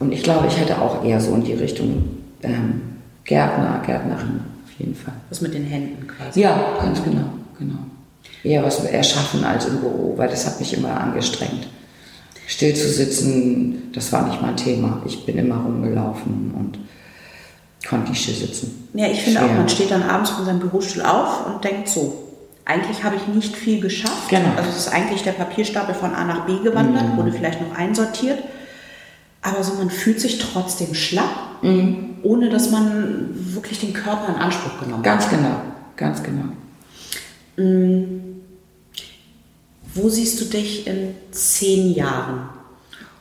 Und 0.00 0.12
ich 0.12 0.22
glaube, 0.22 0.48
ich 0.48 0.58
hätte 0.58 0.80
auch 0.80 1.04
eher 1.04 1.20
so 1.20 1.34
in 1.34 1.44
die 1.44 1.54
Richtung 1.54 2.18
ähm, 2.42 2.98
Gärtner, 3.24 3.80
Gärtnerin 3.86 4.40
auf 4.64 4.72
jeden 4.78 4.94
Fall. 4.94 5.14
Was 5.28 5.40
mit 5.40 5.54
den 5.54 5.64
Händen 5.64 6.06
quasi? 6.06 6.40
Ja, 6.40 6.76
ganz 6.80 7.02
genau, 7.02 7.30
genau. 7.58 7.78
Eher 8.42 8.64
was 8.64 8.84
erschaffen 8.84 9.44
als 9.44 9.66
im 9.66 9.78
Büro, 9.78 10.14
weil 10.16 10.28
das 10.28 10.46
hat 10.46 10.58
mich 10.58 10.76
immer 10.76 11.00
angestrengt. 11.00 11.68
Still 12.46 12.74
zu 12.74 12.88
sitzen, 12.88 13.90
das 13.92 14.12
war 14.12 14.26
nicht 14.26 14.40
mein 14.40 14.56
Thema. 14.56 15.02
Ich 15.04 15.26
bin 15.26 15.36
immer 15.38 15.56
rumgelaufen 15.56 16.54
und 16.56 16.78
still 17.82 18.34
sitzen. 18.34 18.88
Ja, 18.94 19.06
ich 19.06 19.22
finde 19.22 19.40
Schwer. 19.40 19.50
auch, 19.50 19.54
man 19.54 19.68
steht 19.68 19.90
dann 19.90 20.02
abends 20.02 20.30
von 20.30 20.44
seinem 20.44 20.60
Bürostuhl 20.60 21.02
auf 21.02 21.46
und 21.46 21.64
denkt 21.64 21.88
so, 21.88 22.24
eigentlich 22.64 23.02
habe 23.02 23.16
ich 23.16 23.26
nicht 23.34 23.56
viel 23.56 23.80
geschafft. 23.80 24.28
Genau. 24.28 24.50
Also 24.56 24.68
es 24.68 24.76
ist 24.76 24.88
eigentlich 24.88 25.22
der 25.22 25.32
Papierstapel 25.32 25.94
von 25.94 26.14
A 26.14 26.24
nach 26.24 26.44
B 26.44 26.58
gewandert, 26.58 27.12
mhm. 27.12 27.16
wurde 27.16 27.32
vielleicht 27.32 27.60
noch 27.60 27.76
einsortiert. 27.76 28.42
Aber 29.40 29.62
so 29.62 29.74
man 29.74 29.90
fühlt 29.90 30.20
sich 30.20 30.38
trotzdem 30.38 30.94
schlapp, 30.94 31.62
mhm. 31.62 32.16
ohne 32.22 32.50
dass 32.50 32.70
man 32.70 33.30
wirklich 33.54 33.80
den 33.80 33.94
Körper 33.94 34.28
in 34.28 34.34
Anspruch 34.34 34.80
genommen 34.80 35.02
ganz 35.02 35.24
hat. 35.24 35.30
Ganz 35.30 35.42
genau, 35.42 35.60
ganz 35.96 36.22
genau. 36.22 36.44
Mhm. 37.56 38.42
Wo 39.94 40.08
siehst 40.08 40.40
du 40.40 40.44
dich 40.44 40.86
in 40.86 41.14
zehn 41.30 41.94
Jahren? 41.94 42.50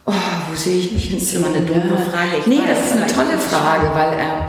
Oh, 0.10 0.13
wo 0.50 0.56
sehe 0.56 0.80
ich 0.80 0.93
mich 0.93 1.12
in? 1.12 1.20
Das 1.20 1.28
ist 1.28 1.36
immer 1.36 1.48
eine 1.48 1.65
dumme 1.65 1.98
Frage. 1.98 2.38
Ich 2.39 2.48
nee, 2.48 2.62
das 2.65 2.86
ist 2.86 2.93
eine 2.93 3.08
tolle 3.08 3.38
Frage, 3.38 3.91
weil 3.93 4.13
äh, 4.13 4.48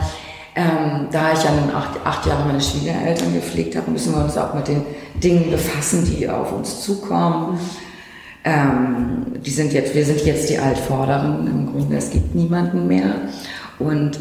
ähm, 0.55 1.07
da 1.11 1.33
ich 1.33 1.43
ja 1.43 1.51
nun 1.51 1.75
acht, 1.75 1.99
acht 2.05 2.25
Jahre 2.25 2.45
meine 2.45 2.61
Schwiegereltern 2.61 3.33
gepflegt 3.33 3.75
habe, 3.75 3.91
müssen 3.91 4.15
wir 4.15 4.23
uns 4.23 4.37
auch 4.37 4.53
mit 4.53 4.69
den 4.69 4.85
Dingen 5.21 5.51
befassen, 5.51 6.05
die 6.05 6.29
auf 6.29 6.53
uns 6.53 6.81
zukommen. 6.81 7.55
Mhm. 7.55 7.59
Ähm, 8.45 9.25
die 9.45 9.49
sind 9.49 9.73
jetzt, 9.73 9.93
wir 9.93 10.05
sind 10.05 10.21
jetzt 10.21 10.49
die 10.49 10.57
Altvorderen 10.57 11.45
im 11.45 11.65
Grunde, 11.73 11.97
es 11.97 12.09
gibt 12.09 12.33
niemanden 12.35 12.87
mehr. 12.87 13.15
Und 13.79 14.17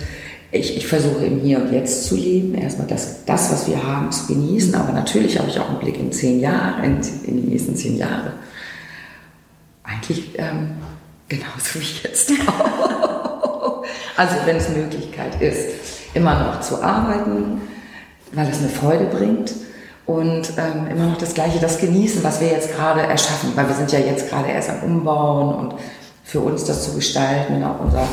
ich, 0.50 0.76
ich 0.76 0.88
versuche 0.88 1.24
im 1.24 1.38
Hier 1.40 1.62
und 1.62 1.72
Jetzt 1.72 2.06
zu 2.06 2.16
leben, 2.16 2.56
erstmal 2.56 2.88
das, 2.88 3.24
das, 3.26 3.52
was 3.52 3.68
wir 3.68 3.80
haben, 3.80 4.10
zu 4.10 4.26
genießen. 4.26 4.74
Aber 4.74 4.92
natürlich 4.92 5.38
habe 5.38 5.48
ich 5.48 5.60
auch 5.60 5.68
einen 5.68 5.78
Blick 5.78 6.00
in 6.00 6.10
zehn 6.10 6.40
Jahre, 6.40 6.84
in, 6.84 7.00
in 7.24 7.42
die 7.42 7.48
nächsten 7.50 7.76
zehn 7.76 7.96
Jahre. 7.96 8.32
Eigentlich 9.84 10.30
ähm, 10.36 10.72
genauso 11.28 11.80
wie 11.80 12.08
jetzt 12.08 12.32
auch. 12.46 13.84
also 14.16 14.36
wenn 14.44 14.56
es 14.56 14.68
Möglichkeit 14.70 15.40
ist 15.40 15.88
immer 16.14 16.38
noch 16.38 16.60
zu 16.60 16.82
arbeiten, 16.82 17.60
weil 18.32 18.48
es 18.48 18.58
eine 18.58 18.68
Freude 18.68 19.04
bringt 19.04 19.52
und 20.06 20.52
ähm, 20.56 20.88
immer 20.90 21.06
noch 21.06 21.18
das 21.18 21.34
Gleiche, 21.34 21.58
das 21.58 21.78
genießen, 21.78 22.24
was 22.24 22.40
wir 22.40 22.48
jetzt 22.48 22.74
gerade 22.74 23.02
erschaffen, 23.02 23.52
weil 23.54 23.68
wir 23.68 23.74
sind 23.74 23.92
ja 23.92 23.98
jetzt 23.98 24.28
gerade 24.30 24.48
erst 24.48 24.70
am 24.70 24.82
Umbauen 24.82 25.54
und 25.54 25.74
für 26.24 26.40
uns 26.40 26.64
das 26.64 26.84
zu 26.84 26.94
gestalten, 26.94 27.62
auch 27.62 27.80
unser 27.80 28.06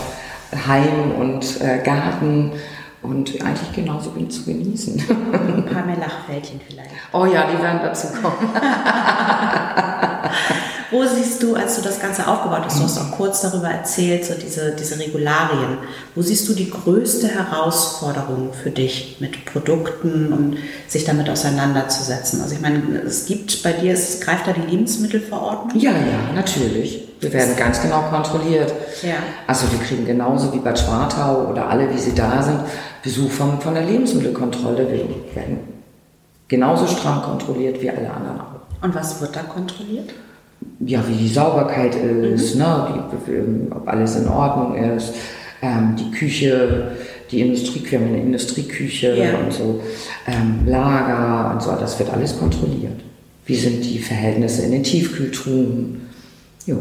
Heim 0.67 1.15
und 1.19 1.61
äh, 1.61 1.79
Garten 1.83 2.51
und 3.01 3.41
eigentlich 3.41 3.73
genauso 3.73 4.11
zu 4.11 4.45
genießen. 4.45 5.03
Ein 5.33 5.65
paar 5.65 5.85
mehr 5.85 5.97
Lachfältchen 5.97 6.59
vielleicht. 6.65 6.89
Oh 7.13 7.25
ja, 7.25 7.45
die 7.51 7.61
werden 7.61 7.79
dazu 7.83 8.07
kommen. 8.21 8.49
Wo 10.95 11.03
siehst 11.03 11.43
du, 11.43 11.55
als 11.55 11.75
du 11.75 11.81
das 11.81 11.99
Ganze 11.99 12.25
aufgebaut 12.25 12.61
hast, 12.63 12.79
du 12.79 12.83
hast 12.83 12.97
auch 12.97 13.11
kurz 13.11 13.41
darüber 13.41 13.67
erzählt, 13.67 14.23
so 14.23 14.33
diese, 14.33 14.71
diese 14.71 14.97
Regularien, 14.97 15.77
wo 16.15 16.21
siehst 16.21 16.47
du 16.47 16.53
die 16.53 16.69
größte 16.69 17.27
Herausforderung 17.27 18.53
für 18.53 18.69
dich 18.69 19.17
mit 19.19 19.43
Produkten 19.43 20.31
und 20.31 20.57
sich 20.87 21.03
damit 21.03 21.29
auseinanderzusetzen? 21.29 22.41
Also 22.41 22.55
ich 22.55 22.61
meine, 22.61 23.01
es 23.05 23.25
gibt 23.25 23.61
bei 23.61 23.73
dir, 23.73 23.91
es 23.91 24.21
greift 24.21 24.47
da 24.47 24.53
die 24.53 24.71
Lebensmittelverordnung? 24.71 25.77
Ja, 25.77 25.91
ja, 25.91 26.33
natürlich. 26.33 27.09
Wir 27.19 27.33
werden 27.33 27.57
ganz 27.57 27.81
genau 27.81 28.03
kontrolliert. 28.03 28.73
Ja. 29.01 29.15
Also 29.47 29.69
wir 29.69 29.79
kriegen 29.79 30.05
genauso 30.05 30.53
wie 30.53 30.59
Bad 30.59 30.79
Schwartau 30.79 31.49
oder 31.49 31.67
alle, 31.67 31.93
wie 31.93 31.99
sie 31.99 32.15
da 32.15 32.41
sind, 32.41 32.61
Besuch 33.03 33.31
von, 33.31 33.59
von 33.59 33.73
der 33.73 33.83
Lebensmittelkontrolle. 33.83 34.89
Wir 34.89 35.35
werden 35.35 35.59
genauso 36.47 36.87
streng 36.87 37.21
kontrolliert 37.21 37.81
wie 37.81 37.89
alle 37.89 38.09
anderen 38.09 38.39
auch. 38.39 38.55
Und 38.81 38.95
was 38.95 39.19
wird 39.19 39.35
da 39.35 39.41
kontrolliert? 39.41 40.13
Ja, 40.79 41.03
wie 41.07 41.15
die 41.15 41.29
Sauberkeit 41.29 41.95
ist, 41.95 42.55
mhm. 42.55 42.61
ne, 42.61 43.05
die, 43.27 43.71
ob 43.71 43.87
alles 43.87 44.15
in 44.17 44.27
Ordnung 44.27 44.75
ist, 44.75 45.13
ähm, 45.61 45.95
die 45.97 46.11
Küche, 46.11 46.91
die 47.31 47.41
Industrie, 47.41 47.83
wir 47.89 47.99
haben 47.99 48.07
eine 48.07 48.21
Industrieküche 48.21 49.15
ja. 49.15 49.37
und 49.37 49.51
so, 49.51 49.81
ähm, 50.27 50.61
Lager 50.65 51.53
und 51.53 51.61
so, 51.61 51.71
das 51.79 51.97
wird 51.99 52.11
alles 52.11 52.37
kontrolliert. 52.37 53.01
Wie 53.45 53.55
sind 53.55 53.83
die 53.83 53.99
Verhältnisse 53.99 54.63
in 54.63 54.71
den 54.71 54.83
Tiefkühltruhen? 54.83 56.09
Jo. 56.65 56.77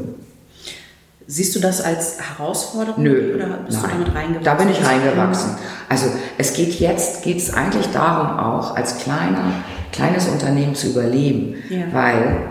Siehst 1.26 1.56
du 1.56 1.60
das 1.60 1.80
als 1.80 2.18
Herausforderung 2.20 3.02
Nö, 3.02 3.34
oder 3.34 3.58
bist 3.66 3.82
nein. 3.82 3.90
du 3.90 3.98
damit 3.98 4.14
reingewachsen? 4.14 4.44
Da 4.44 4.54
bin 4.54 4.68
ich 4.68 4.84
reingewachsen. 4.84 5.50
Also 5.88 6.06
es 6.36 6.52
geht 6.52 6.80
jetzt, 6.80 7.22
geht 7.22 7.38
es 7.38 7.52
eigentlich 7.52 7.86
darum 7.92 8.38
auch, 8.38 8.76
als 8.76 8.98
kleiner, 8.98 9.64
kleines 9.92 10.28
Unternehmen 10.28 10.74
zu 10.74 10.88
überleben, 10.88 11.54
ja. 11.70 11.84
weil 11.92 12.42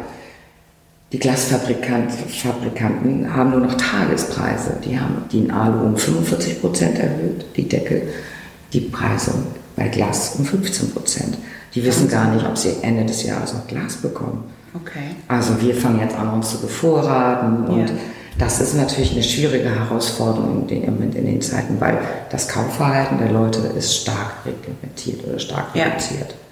die 1.13 1.19
Glasfabrikanten 1.19 3.35
haben 3.35 3.51
nur 3.51 3.59
noch 3.59 3.75
Tagespreise. 3.75 4.77
Die 4.83 4.99
haben 4.99 5.25
die 5.31 5.41
in 5.41 5.51
Alu 5.51 5.85
um 5.85 5.95
45 5.95 6.59
Prozent 6.59 6.97
erhöht, 6.97 7.45
die 7.55 7.69
Deckel, 7.69 8.09
die 8.73 8.81
Preise 8.81 9.31
bei 9.75 9.89
Glas 9.89 10.37
um 10.39 10.45
15 10.45 10.91
Prozent. 10.91 11.37
Die 11.75 11.85
wissen 11.85 12.09
gar 12.09 12.33
nicht, 12.33 12.43
ob 12.43 12.57
sie 12.57 12.77
Ende 12.81 13.05
des 13.05 13.21
Jahres 13.23 13.53
noch 13.53 13.67
Glas 13.67 13.97
bekommen. 13.97 14.45
Okay. 14.73 15.15
Also 15.27 15.61
wir 15.61 15.75
fangen 15.75 15.99
jetzt 15.99 16.15
an, 16.15 16.33
uns 16.33 16.49
zu 16.49 16.59
bevorraten 16.59 17.65
und 17.65 17.89
ja. 17.89 17.95
das 18.39 18.59
ist 18.59 18.75
natürlich 18.75 19.11
eine 19.11 19.21
schwierige 19.21 19.69
Herausforderung 19.69 20.67
in 20.67 20.81
den, 20.81 21.13
in 21.13 21.25
den 21.27 21.41
Zeiten, 21.41 21.79
weil 21.79 21.99
das 22.31 22.47
Kaufverhalten 22.47 23.19
der 23.19 23.31
Leute 23.31 23.59
ist 23.77 23.95
stark 23.95 24.37
reglementiert 24.47 25.27
oder 25.27 25.37
stark 25.37 25.75
reduziert. 25.75 26.31
Ja. 26.31 26.42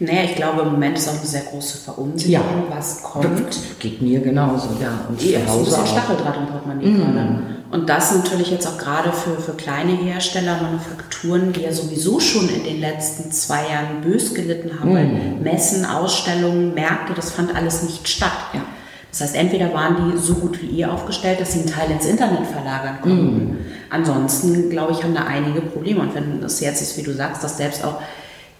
Naja, 0.00 0.22
ich 0.24 0.34
glaube, 0.34 0.62
im 0.62 0.72
Moment 0.72 0.98
ist 0.98 1.08
auch 1.08 1.16
eine 1.16 1.26
sehr 1.26 1.42
große 1.42 1.78
Verunsicherung, 1.78 2.64
ja. 2.68 2.76
was 2.76 3.02
kommt. 3.02 3.58
Geht 3.78 4.02
mir 4.02 4.20
genauso, 4.20 4.70
ja. 4.80 5.06
Und 5.08 5.20
zu 5.20 5.46
Hause 5.46 5.58
ein 5.58 5.64
bisschen 5.64 5.86
Stacheldraht 5.86 6.36
im 6.36 6.46
Portemonnaie 6.46 6.86
mm. 6.86 6.96
gerade. 6.96 7.38
Und 7.70 7.88
das 7.88 8.14
natürlich 8.14 8.50
jetzt 8.50 8.66
auch 8.66 8.76
gerade 8.76 9.12
für, 9.12 9.40
für 9.40 9.52
kleine 9.52 9.92
Hersteller, 9.92 10.60
Manufakturen, 10.62 11.52
die 11.52 11.62
ja 11.62 11.72
sowieso 11.72 12.18
schon 12.18 12.48
in 12.48 12.64
den 12.64 12.80
letzten 12.80 13.30
zwei 13.30 13.68
Jahren 13.68 14.00
bös 14.02 14.34
gelitten 14.34 14.78
haben, 14.78 14.92
mm. 14.92 14.94
weil 14.94 15.06
Messen, 15.42 15.84
Ausstellungen, 15.84 16.74
Märkte, 16.74 17.14
das 17.14 17.30
fand 17.30 17.54
alles 17.54 17.84
nicht 17.84 18.08
statt. 18.08 18.32
Ja. 18.52 18.62
Das 19.10 19.20
heißt, 19.20 19.36
entweder 19.36 19.72
waren 19.72 20.12
die 20.12 20.18
so 20.18 20.34
gut 20.34 20.60
wie 20.60 20.66
ihr 20.66 20.92
aufgestellt, 20.92 21.40
dass 21.40 21.52
sie 21.52 21.60
einen 21.60 21.68
Teil 21.68 21.88
ins 21.92 22.04
Internet 22.04 22.48
verlagern 22.48 22.98
konnten. 23.00 23.36
Mm. 23.36 23.56
Ansonsten, 23.90 24.70
glaube 24.70 24.90
ich, 24.90 25.04
haben 25.04 25.14
da 25.14 25.22
einige 25.22 25.60
Probleme. 25.60 26.00
Und 26.00 26.16
wenn 26.16 26.42
es 26.42 26.58
jetzt 26.58 26.82
ist, 26.82 26.98
wie 26.98 27.02
du 27.02 27.14
sagst, 27.14 27.44
dass 27.44 27.58
selbst 27.58 27.84
auch 27.84 28.00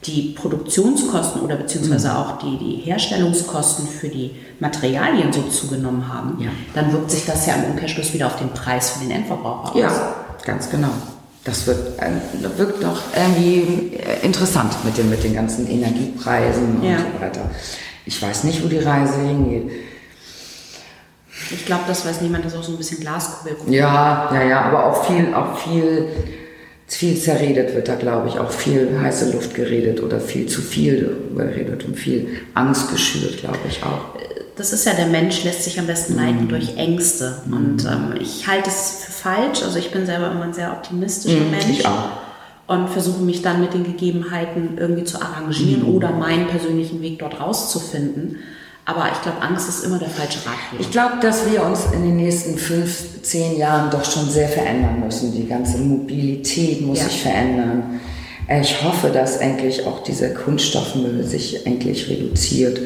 die 0.06 0.34
Produktionskosten 0.36 1.40
oder 1.40 1.56
beziehungsweise 1.56 2.08
mhm. 2.08 2.16
auch 2.16 2.38
die, 2.38 2.58
die 2.58 2.76
Herstellungskosten 2.84 3.88
für 3.88 4.08
die 4.08 4.32
Materialien 4.60 5.32
so 5.32 5.42
zugenommen 5.42 6.12
haben, 6.12 6.42
ja. 6.42 6.50
dann 6.74 6.92
wirkt 6.92 7.10
sich 7.10 7.24
das 7.24 7.46
ja 7.46 7.54
im 7.54 7.64
Umkehrschluss 7.72 8.12
wieder 8.12 8.26
auf 8.26 8.36
den 8.36 8.50
Preis 8.50 8.90
für 8.90 9.00
den 9.00 9.10
Endverbraucher 9.10 9.74
aus. 9.74 9.80
Ja, 9.80 10.14
ganz 10.44 10.70
genau. 10.70 10.90
Das 11.44 11.66
wird, 11.66 11.98
äh, 12.00 12.58
wirkt 12.58 12.82
doch 12.82 13.02
irgendwie 13.14 13.96
äh, 13.96 14.24
interessant 14.24 14.72
mit 14.84 14.96
den, 14.96 15.10
mit 15.10 15.22
den 15.22 15.34
ganzen 15.34 15.68
Energiepreisen 15.68 16.76
und 16.76 16.82
ja. 16.82 16.98
so 16.98 17.20
weiter. 17.20 17.50
Ich 18.06 18.20
weiß 18.20 18.44
nicht, 18.44 18.62
wo 18.64 18.68
die 18.68 18.78
Reise 18.78 19.20
hingeht. 19.20 19.70
Ich 21.50 21.66
glaube, 21.66 21.82
das 21.86 22.06
weiß 22.06 22.20
niemand, 22.22 22.44
das 22.44 22.54
ist 22.54 22.58
auch 22.58 22.64
so 22.64 22.72
ein 22.72 22.78
bisschen 22.78 23.00
Glaskugel. 23.00 23.56
Ja, 23.68 24.30
ja, 24.32 24.42
ja, 24.42 24.60
aber 24.62 24.86
auch 24.86 25.04
viel, 25.04 25.34
auch 25.34 25.58
viel 25.58 26.08
viel 26.86 27.18
zerredet 27.18 27.74
wird 27.74 27.88
da, 27.88 27.94
glaube 27.94 28.28
ich, 28.28 28.38
auch 28.38 28.50
viel 28.50 28.98
heiße 29.00 29.32
Luft 29.32 29.54
geredet 29.54 30.02
oder 30.02 30.20
viel 30.20 30.46
zu 30.46 30.60
viel 30.60 31.16
geredet 31.34 31.84
und 31.84 31.96
viel 31.96 32.28
Angst 32.54 32.90
geschürt, 32.90 33.38
glaube 33.38 33.58
ich 33.68 33.82
auch. 33.82 34.14
Das 34.56 34.72
ist 34.72 34.86
ja 34.86 34.92
der 34.92 35.06
Mensch, 35.06 35.42
lässt 35.44 35.64
sich 35.64 35.80
am 35.80 35.86
besten 35.86 36.14
leiten 36.16 36.44
mhm. 36.44 36.48
durch 36.48 36.76
Ängste. 36.76 37.42
Mhm. 37.46 37.52
Und 37.52 37.84
ähm, 37.84 38.14
ich 38.20 38.46
halte 38.46 38.70
es 38.70 39.04
für 39.04 39.12
falsch. 39.12 39.62
Also 39.62 39.78
ich 39.78 39.90
bin 39.90 40.06
selber 40.06 40.30
immer 40.30 40.44
ein 40.44 40.54
sehr 40.54 40.72
optimistischer 40.72 41.40
mhm, 41.40 41.50
Mensch. 41.50 41.66
Ich 41.70 41.86
auch. 41.86 42.10
Und 42.66 42.88
versuche 42.88 43.22
mich 43.22 43.42
dann 43.42 43.60
mit 43.60 43.74
den 43.74 43.84
Gegebenheiten 43.84 44.78
irgendwie 44.78 45.04
zu 45.04 45.20
arrangieren 45.20 45.82
mhm. 45.82 45.94
oder 45.94 46.12
meinen 46.12 46.46
persönlichen 46.46 47.02
Weg 47.02 47.18
dort 47.18 47.40
rauszufinden. 47.40 48.38
Aber 48.86 49.06
ich 49.10 49.22
glaube, 49.22 49.40
Angst 49.40 49.68
ist 49.68 49.84
immer 49.84 49.98
der 49.98 50.10
falsche 50.10 50.38
Ratgeber. 50.38 50.80
Ich 50.80 50.90
glaube, 50.90 51.14
dass 51.20 51.50
wir 51.50 51.64
uns 51.64 51.86
in 51.92 52.02
den 52.02 52.16
nächsten 52.16 52.58
fünf, 52.58 53.22
zehn 53.22 53.56
Jahren 53.56 53.90
doch 53.90 54.04
schon 54.04 54.28
sehr 54.28 54.48
verändern 54.48 55.00
müssen. 55.00 55.32
Die 55.32 55.46
ganze 55.46 55.78
Mobilität 55.78 56.82
muss 56.82 56.98
ja. 56.98 57.04
sich 57.04 57.22
verändern. 57.22 58.00
Äh, 58.46 58.60
ich 58.60 58.82
hoffe, 58.82 59.08
dass 59.08 59.38
endlich 59.38 59.86
auch 59.86 60.02
dieser 60.02 60.30
Kunststoffmüll 60.30 61.24
sich 61.24 61.66
endlich 61.66 62.10
reduziert. 62.10 62.78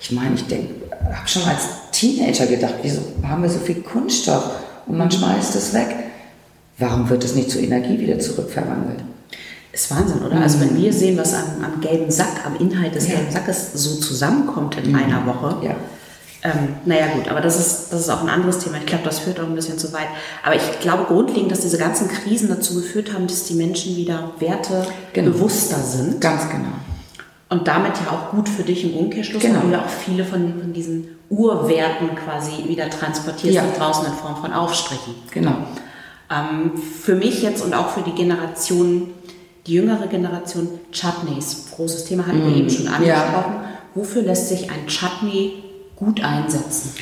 Ich 0.00 0.10
meine, 0.10 0.34
ich 0.34 0.46
denke, 0.46 0.74
habe 1.04 1.28
schon 1.28 1.44
als 1.44 1.90
Teenager 1.92 2.46
gedacht, 2.46 2.74
wieso 2.82 3.00
haben 3.22 3.42
wir 3.42 3.50
so 3.50 3.60
viel 3.60 3.82
Kunststoff 3.82 4.50
und 4.86 4.98
man 4.98 5.10
schmeißt 5.10 5.54
es 5.54 5.72
weg? 5.72 5.94
Warum 6.78 7.08
wird 7.08 7.24
es 7.24 7.34
nicht 7.34 7.50
zur 7.50 7.62
Energie 7.62 7.98
wieder 7.98 8.18
zurückverwandelt? 8.18 9.02
Ist 9.76 9.90
Wahnsinn, 9.90 10.22
oder? 10.22 10.36
Mhm. 10.36 10.42
Also 10.42 10.60
wenn 10.60 10.74
wir 10.74 10.90
sehen, 10.90 11.18
was 11.18 11.34
am, 11.34 11.62
am, 11.62 11.82
gelben 11.82 12.10
Sack, 12.10 12.46
am 12.46 12.56
Inhalt 12.56 12.94
des 12.94 13.08
ja. 13.08 13.16
gelben 13.16 13.30
Sackes 13.30 13.72
so 13.74 13.96
zusammenkommt 13.96 14.74
in 14.78 14.90
mhm. 14.90 14.96
einer 14.96 15.26
Woche. 15.26 15.66
Ja. 15.66 15.76
Ähm, 16.42 16.76
naja 16.86 17.08
gut, 17.08 17.28
aber 17.28 17.42
das 17.42 17.60
ist, 17.60 17.92
das 17.92 18.00
ist 18.00 18.08
auch 18.08 18.22
ein 18.22 18.30
anderes 18.30 18.60
Thema. 18.60 18.78
Ich 18.78 18.86
glaube, 18.86 19.04
das 19.04 19.18
führt 19.18 19.38
auch 19.38 19.44
ein 19.44 19.54
bisschen 19.54 19.78
zu 19.78 19.92
weit. 19.92 20.06
Aber 20.42 20.54
ich 20.54 20.80
glaube 20.80 21.04
grundlegend, 21.04 21.52
dass 21.52 21.60
diese 21.60 21.76
ganzen 21.76 22.08
Krisen 22.08 22.48
dazu 22.48 22.74
geführt 22.76 23.12
haben, 23.12 23.26
dass 23.26 23.44
die 23.44 23.52
Menschen 23.52 23.96
wieder 23.96 24.30
Werte 24.38 24.86
genau. 25.12 25.32
bewusster 25.32 25.76
sind. 25.76 26.22
Ganz 26.22 26.48
genau. 26.48 26.72
Und 27.50 27.68
damit 27.68 27.92
ja 28.02 28.12
auch 28.12 28.30
gut 28.30 28.48
für 28.48 28.62
dich 28.62 28.82
im 28.82 28.96
Umkehrschluss, 28.96 29.42
genau. 29.42 29.56
weil 29.56 29.66
du 29.66 29.72
ja 29.74 29.80
auch 29.80 29.90
viele 29.90 30.24
von, 30.24 30.58
von 30.58 30.72
diesen 30.72 31.18
Urwerten 31.28 32.14
quasi 32.14 32.66
wieder 32.66 32.88
transportierst, 32.88 33.56
ja. 33.56 33.64
draußen 33.76 34.06
in 34.06 34.12
Form 34.14 34.36
von 34.36 34.54
Aufstrichen. 34.54 35.16
Genau. 35.32 35.56
Ähm, 36.30 36.72
für 36.78 37.14
mich 37.14 37.42
jetzt 37.42 37.62
und 37.62 37.74
auch 37.74 37.90
für 37.90 38.00
die 38.00 38.12
Generation 38.12 39.12
die 39.66 39.74
jüngere 39.74 40.06
Generation 40.06 40.68
Chutneys. 40.92 41.66
Großes 41.74 42.04
Thema 42.04 42.26
hatten 42.26 42.44
wir 42.44 42.50
mm, 42.50 42.58
eben 42.58 42.70
schon 42.70 42.88
angesprochen. 42.88 43.54
Ja. 43.54 43.70
Wofür 43.94 44.22
lässt 44.22 44.48
sich 44.48 44.70
ein 44.70 44.86
Chutney 44.86 45.64
gut 45.96 46.22
einsetzen? 46.22 46.94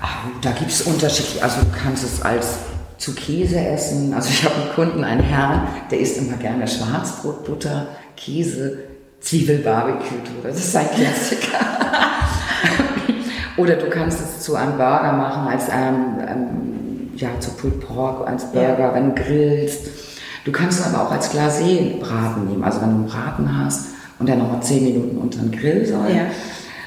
Ah, 0.00 0.28
da 0.40 0.52
gibt 0.52 0.70
es 0.70 0.82
unterschiedliche. 0.82 1.42
Also 1.42 1.60
du 1.60 1.66
kannst 1.82 2.04
es 2.04 2.22
als 2.22 2.58
zu 2.96 3.14
Käse 3.14 3.58
essen. 3.58 4.14
Also 4.14 4.30
ich 4.30 4.44
habe 4.44 4.54
einen 4.54 4.72
Kunden, 4.72 5.04
einen 5.04 5.20
Herrn, 5.20 5.68
der 5.90 6.00
isst 6.00 6.18
immer 6.18 6.36
gerne 6.36 6.66
Schwarzbrot, 6.66 7.44
Butter, 7.44 7.88
Käse, 8.16 8.78
Zwiebel, 9.20 9.58
Barbecue. 9.58 10.18
Das 10.42 10.56
ist 10.56 10.72
sein 10.72 10.88
Klassiker. 10.90 11.58
Oder 13.56 13.74
du 13.74 13.90
kannst 13.90 14.20
es 14.20 14.40
zu 14.40 14.54
einem 14.54 14.76
Burger 14.76 15.12
machen, 15.12 15.48
als 15.48 15.64
ähm, 15.68 16.18
ähm, 16.28 17.10
ja, 17.16 17.28
zu 17.40 17.50
Pulled 17.50 17.80
Pork, 17.80 18.28
als 18.28 18.50
Burger, 18.52 18.78
ja. 18.78 18.94
wenn 18.94 19.14
du 19.14 19.22
grillst. 19.22 19.88
Du 20.48 20.52
kannst 20.52 20.82
aber 20.82 21.02
auch 21.02 21.12
als 21.12 21.30
Glacé-Braten 21.30 22.46
nehmen. 22.48 22.64
Also 22.64 22.80
wenn 22.80 22.88
du 22.88 22.94
einen 22.94 23.06
Braten 23.06 23.54
hast 23.54 23.88
und 24.18 24.26
der 24.26 24.36
nochmal 24.36 24.62
10 24.62 24.82
Minuten 24.82 25.18
unter 25.18 25.40
den 25.40 25.52
Grill 25.52 25.84
soll, 25.84 26.08
ja. 26.08 26.22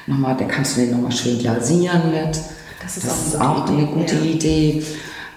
nochmal, 0.08 0.36
dann 0.36 0.48
kannst 0.48 0.76
du 0.76 0.80
den 0.80 0.90
nochmal 0.90 1.12
schön 1.12 1.38
glasieren 1.38 2.10
mit. 2.10 2.40
Das 2.82 2.96
ist, 2.96 3.06
das 3.06 3.40
auch, 3.40 3.68
eine 3.68 3.86
gute 3.86 4.16
ja. 4.16 4.22
Idee. 4.22 4.82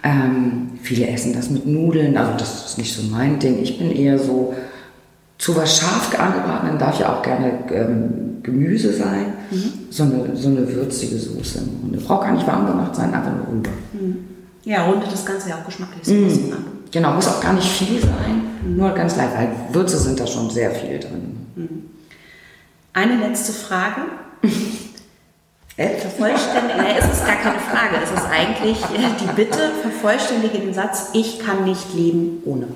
Ähm, 0.02 0.72
viele 0.82 1.08
essen 1.08 1.34
das 1.34 1.52
mit 1.52 1.68
Nudeln, 1.68 2.18
also 2.18 2.32
das 2.36 2.66
ist 2.66 2.78
nicht 2.80 2.96
so 2.96 3.04
mein 3.12 3.38
Ding. 3.38 3.62
Ich 3.62 3.78
bin 3.78 3.92
eher 3.92 4.18
so 4.18 4.56
zu 5.38 5.56
was 5.56 5.78
scharf 5.78 6.20
angebratenen 6.20 6.80
darf 6.80 7.00
ja 7.00 7.16
auch 7.16 7.22
gerne 7.22 7.60
ähm, 7.70 8.42
Gemüse 8.42 8.92
sein. 8.92 9.34
Mhm. 9.52 9.72
So, 9.92 10.02
eine, 10.02 10.36
so 10.36 10.50
eine 10.50 10.68
würzige 10.74 11.16
Soße. 11.16 11.60
Und 11.84 11.94
eine 11.94 12.02
Frau 12.02 12.20
kann 12.20 12.34
nicht 12.34 12.48
warm 12.48 12.66
gemacht 12.66 12.96
sein, 12.96 13.14
einfach 13.14 13.34
nur 13.36 13.56
rüber. 13.56 13.70
Mhm. 13.94 14.18
Ja, 14.64 14.88
rundet 14.88 15.12
das 15.12 15.24
Ganze 15.24 15.50
ja 15.50 15.58
auch 15.58 15.66
geschmacklich 15.68 16.04
so 16.04 16.12
ein 16.12 16.22
mhm. 16.22 16.28
bisschen 16.28 16.54
ab. 16.54 16.60
Genau, 16.96 17.12
muss 17.12 17.28
auch 17.28 17.42
gar 17.42 17.52
nicht 17.52 17.68
viel 17.68 18.00
sein, 18.00 18.78
nur 18.78 18.92
ganz 18.92 19.18
leicht, 19.18 19.36
weil 19.36 19.50
Würze 19.74 19.98
sind 19.98 20.18
da 20.18 20.26
schon 20.26 20.50
sehr 20.50 20.72
viel 20.72 20.98
drin. 20.98 21.46
Mhm. 21.54 21.90
Eine 22.94 23.18
letzte 23.18 23.52
Frage. 23.52 24.04
Vervollständige, 25.76 26.82
nee, 26.82 26.98
es 26.98 27.18
ist 27.18 27.28
gar 27.28 27.36
keine 27.36 27.60
Frage, 27.60 27.98
es 28.02 28.12
ist 28.12 28.26
eigentlich 28.32 28.78
die 29.20 29.36
Bitte, 29.36 29.72
vervollständige 29.82 30.60
den 30.60 30.74
Satz, 30.74 31.10
ich 31.12 31.40
kann 31.40 31.66
nicht 31.66 31.94
leben 31.94 32.42
ohne. 32.46 32.68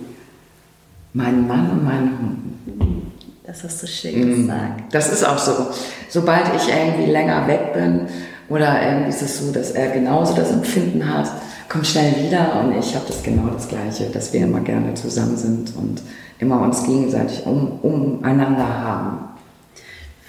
Mein 1.14 1.48
Mann 1.48 1.70
und 1.70 1.86
mein 1.86 2.20
Hund. 2.20 3.00
Das 3.48 3.64
hast 3.64 3.82
du 3.82 3.88
schön 3.88 4.42
gesagt. 4.42 4.94
Das 4.94 5.14
ist 5.14 5.24
auch 5.24 5.38
so. 5.38 5.68
Sobald 6.10 6.54
ich 6.58 6.68
irgendwie 6.68 7.10
länger 7.10 7.48
weg 7.48 7.72
bin 7.72 8.08
oder 8.50 8.86
irgendwie 8.86 9.12
ist 9.12 9.22
es 9.22 9.40
so, 9.40 9.54
dass 9.54 9.72
er 9.72 9.92
genauso 9.92 10.34
das 10.34 10.52
Empfinden 10.52 11.10
hat, 11.10 11.32
komm 11.70 11.84
schnell 11.84 12.26
wieder 12.26 12.60
und 12.60 12.78
ich 12.78 12.96
habe 12.96 13.06
das 13.08 13.22
genau 13.24 13.48
das 13.54 13.68
Gleiche, 13.68 14.06
dass 14.06 14.34
wir 14.34 14.42
immer 14.42 14.60
gerne 14.62 14.96
zusammen 14.96 15.38
sind 15.38 15.76
und 15.76 16.02
immer 16.40 16.62
uns 16.62 16.84
gegenseitig 16.84 17.46
um, 17.46 17.80
umeinander 17.82 18.68
haben. 18.68 19.30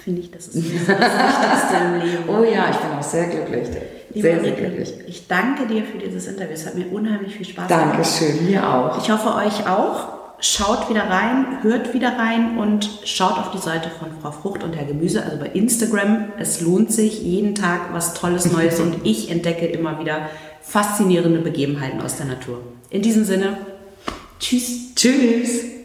Finde 0.03 0.21
ich, 0.21 0.31
das 0.31 0.47
ist 0.47 0.55
das 0.55 0.87
Wichtigste 0.87 1.77
im 1.85 2.01
Leben. 2.01 2.23
Oh 2.27 2.43
ja, 2.43 2.69
ich 2.69 2.77
bin 2.77 2.97
auch 2.97 3.03
sehr 3.03 3.27
glücklich. 3.27 3.67
Liebe 4.13 4.27
sehr, 4.27 4.41
sehr 4.41 4.51
glücklich. 4.51 4.93
Ich 5.07 5.27
danke 5.27 5.67
dir 5.67 5.83
für 5.83 5.97
dieses 5.97 6.27
Interview. 6.27 6.53
Es 6.53 6.65
hat 6.65 6.75
mir 6.75 6.91
unheimlich 6.91 7.35
viel 7.35 7.45
Spaß 7.45 7.67
gemacht. 7.67 7.85
Dankeschön, 7.85 8.45
mir 8.45 8.67
auch. 8.67 8.97
Ich 9.01 9.11
hoffe, 9.11 9.35
euch 9.35 9.67
auch. 9.67 10.21
Schaut 10.43 10.89
wieder 10.89 11.03
rein, 11.03 11.59
hört 11.61 11.93
wieder 11.93 12.17
rein 12.17 12.57
und 12.57 12.89
schaut 13.05 13.37
auf 13.37 13.51
die 13.51 13.59
Seite 13.59 13.91
von 13.91 14.07
Frau 14.21 14.31
Frucht 14.31 14.63
und 14.63 14.75
Herr 14.75 14.85
Gemüse, 14.85 15.23
also 15.23 15.37
bei 15.37 15.45
Instagram. 15.45 16.29
Es 16.39 16.61
lohnt 16.61 16.91
sich 16.91 17.21
jeden 17.21 17.53
Tag 17.53 17.93
was 17.93 18.15
Tolles 18.15 18.51
Neues 18.51 18.79
und 18.79 19.05
ich 19.05 19.29
entdecke 19.29 19.67
immer 19.67 19.99
wieder 19.99 20.29
faszinierende 20.61 21.39
Begebenheiten 21.39 22.01
aus 22.01 22.17
der 22.17 22.27
Natur. 22.27 22.63
In 22.89 23.01
diesem 23.01 23.25
Sinne, 23.25 23.57
tschüss. 24.39 24.93
Tschüss. 24.95 25.80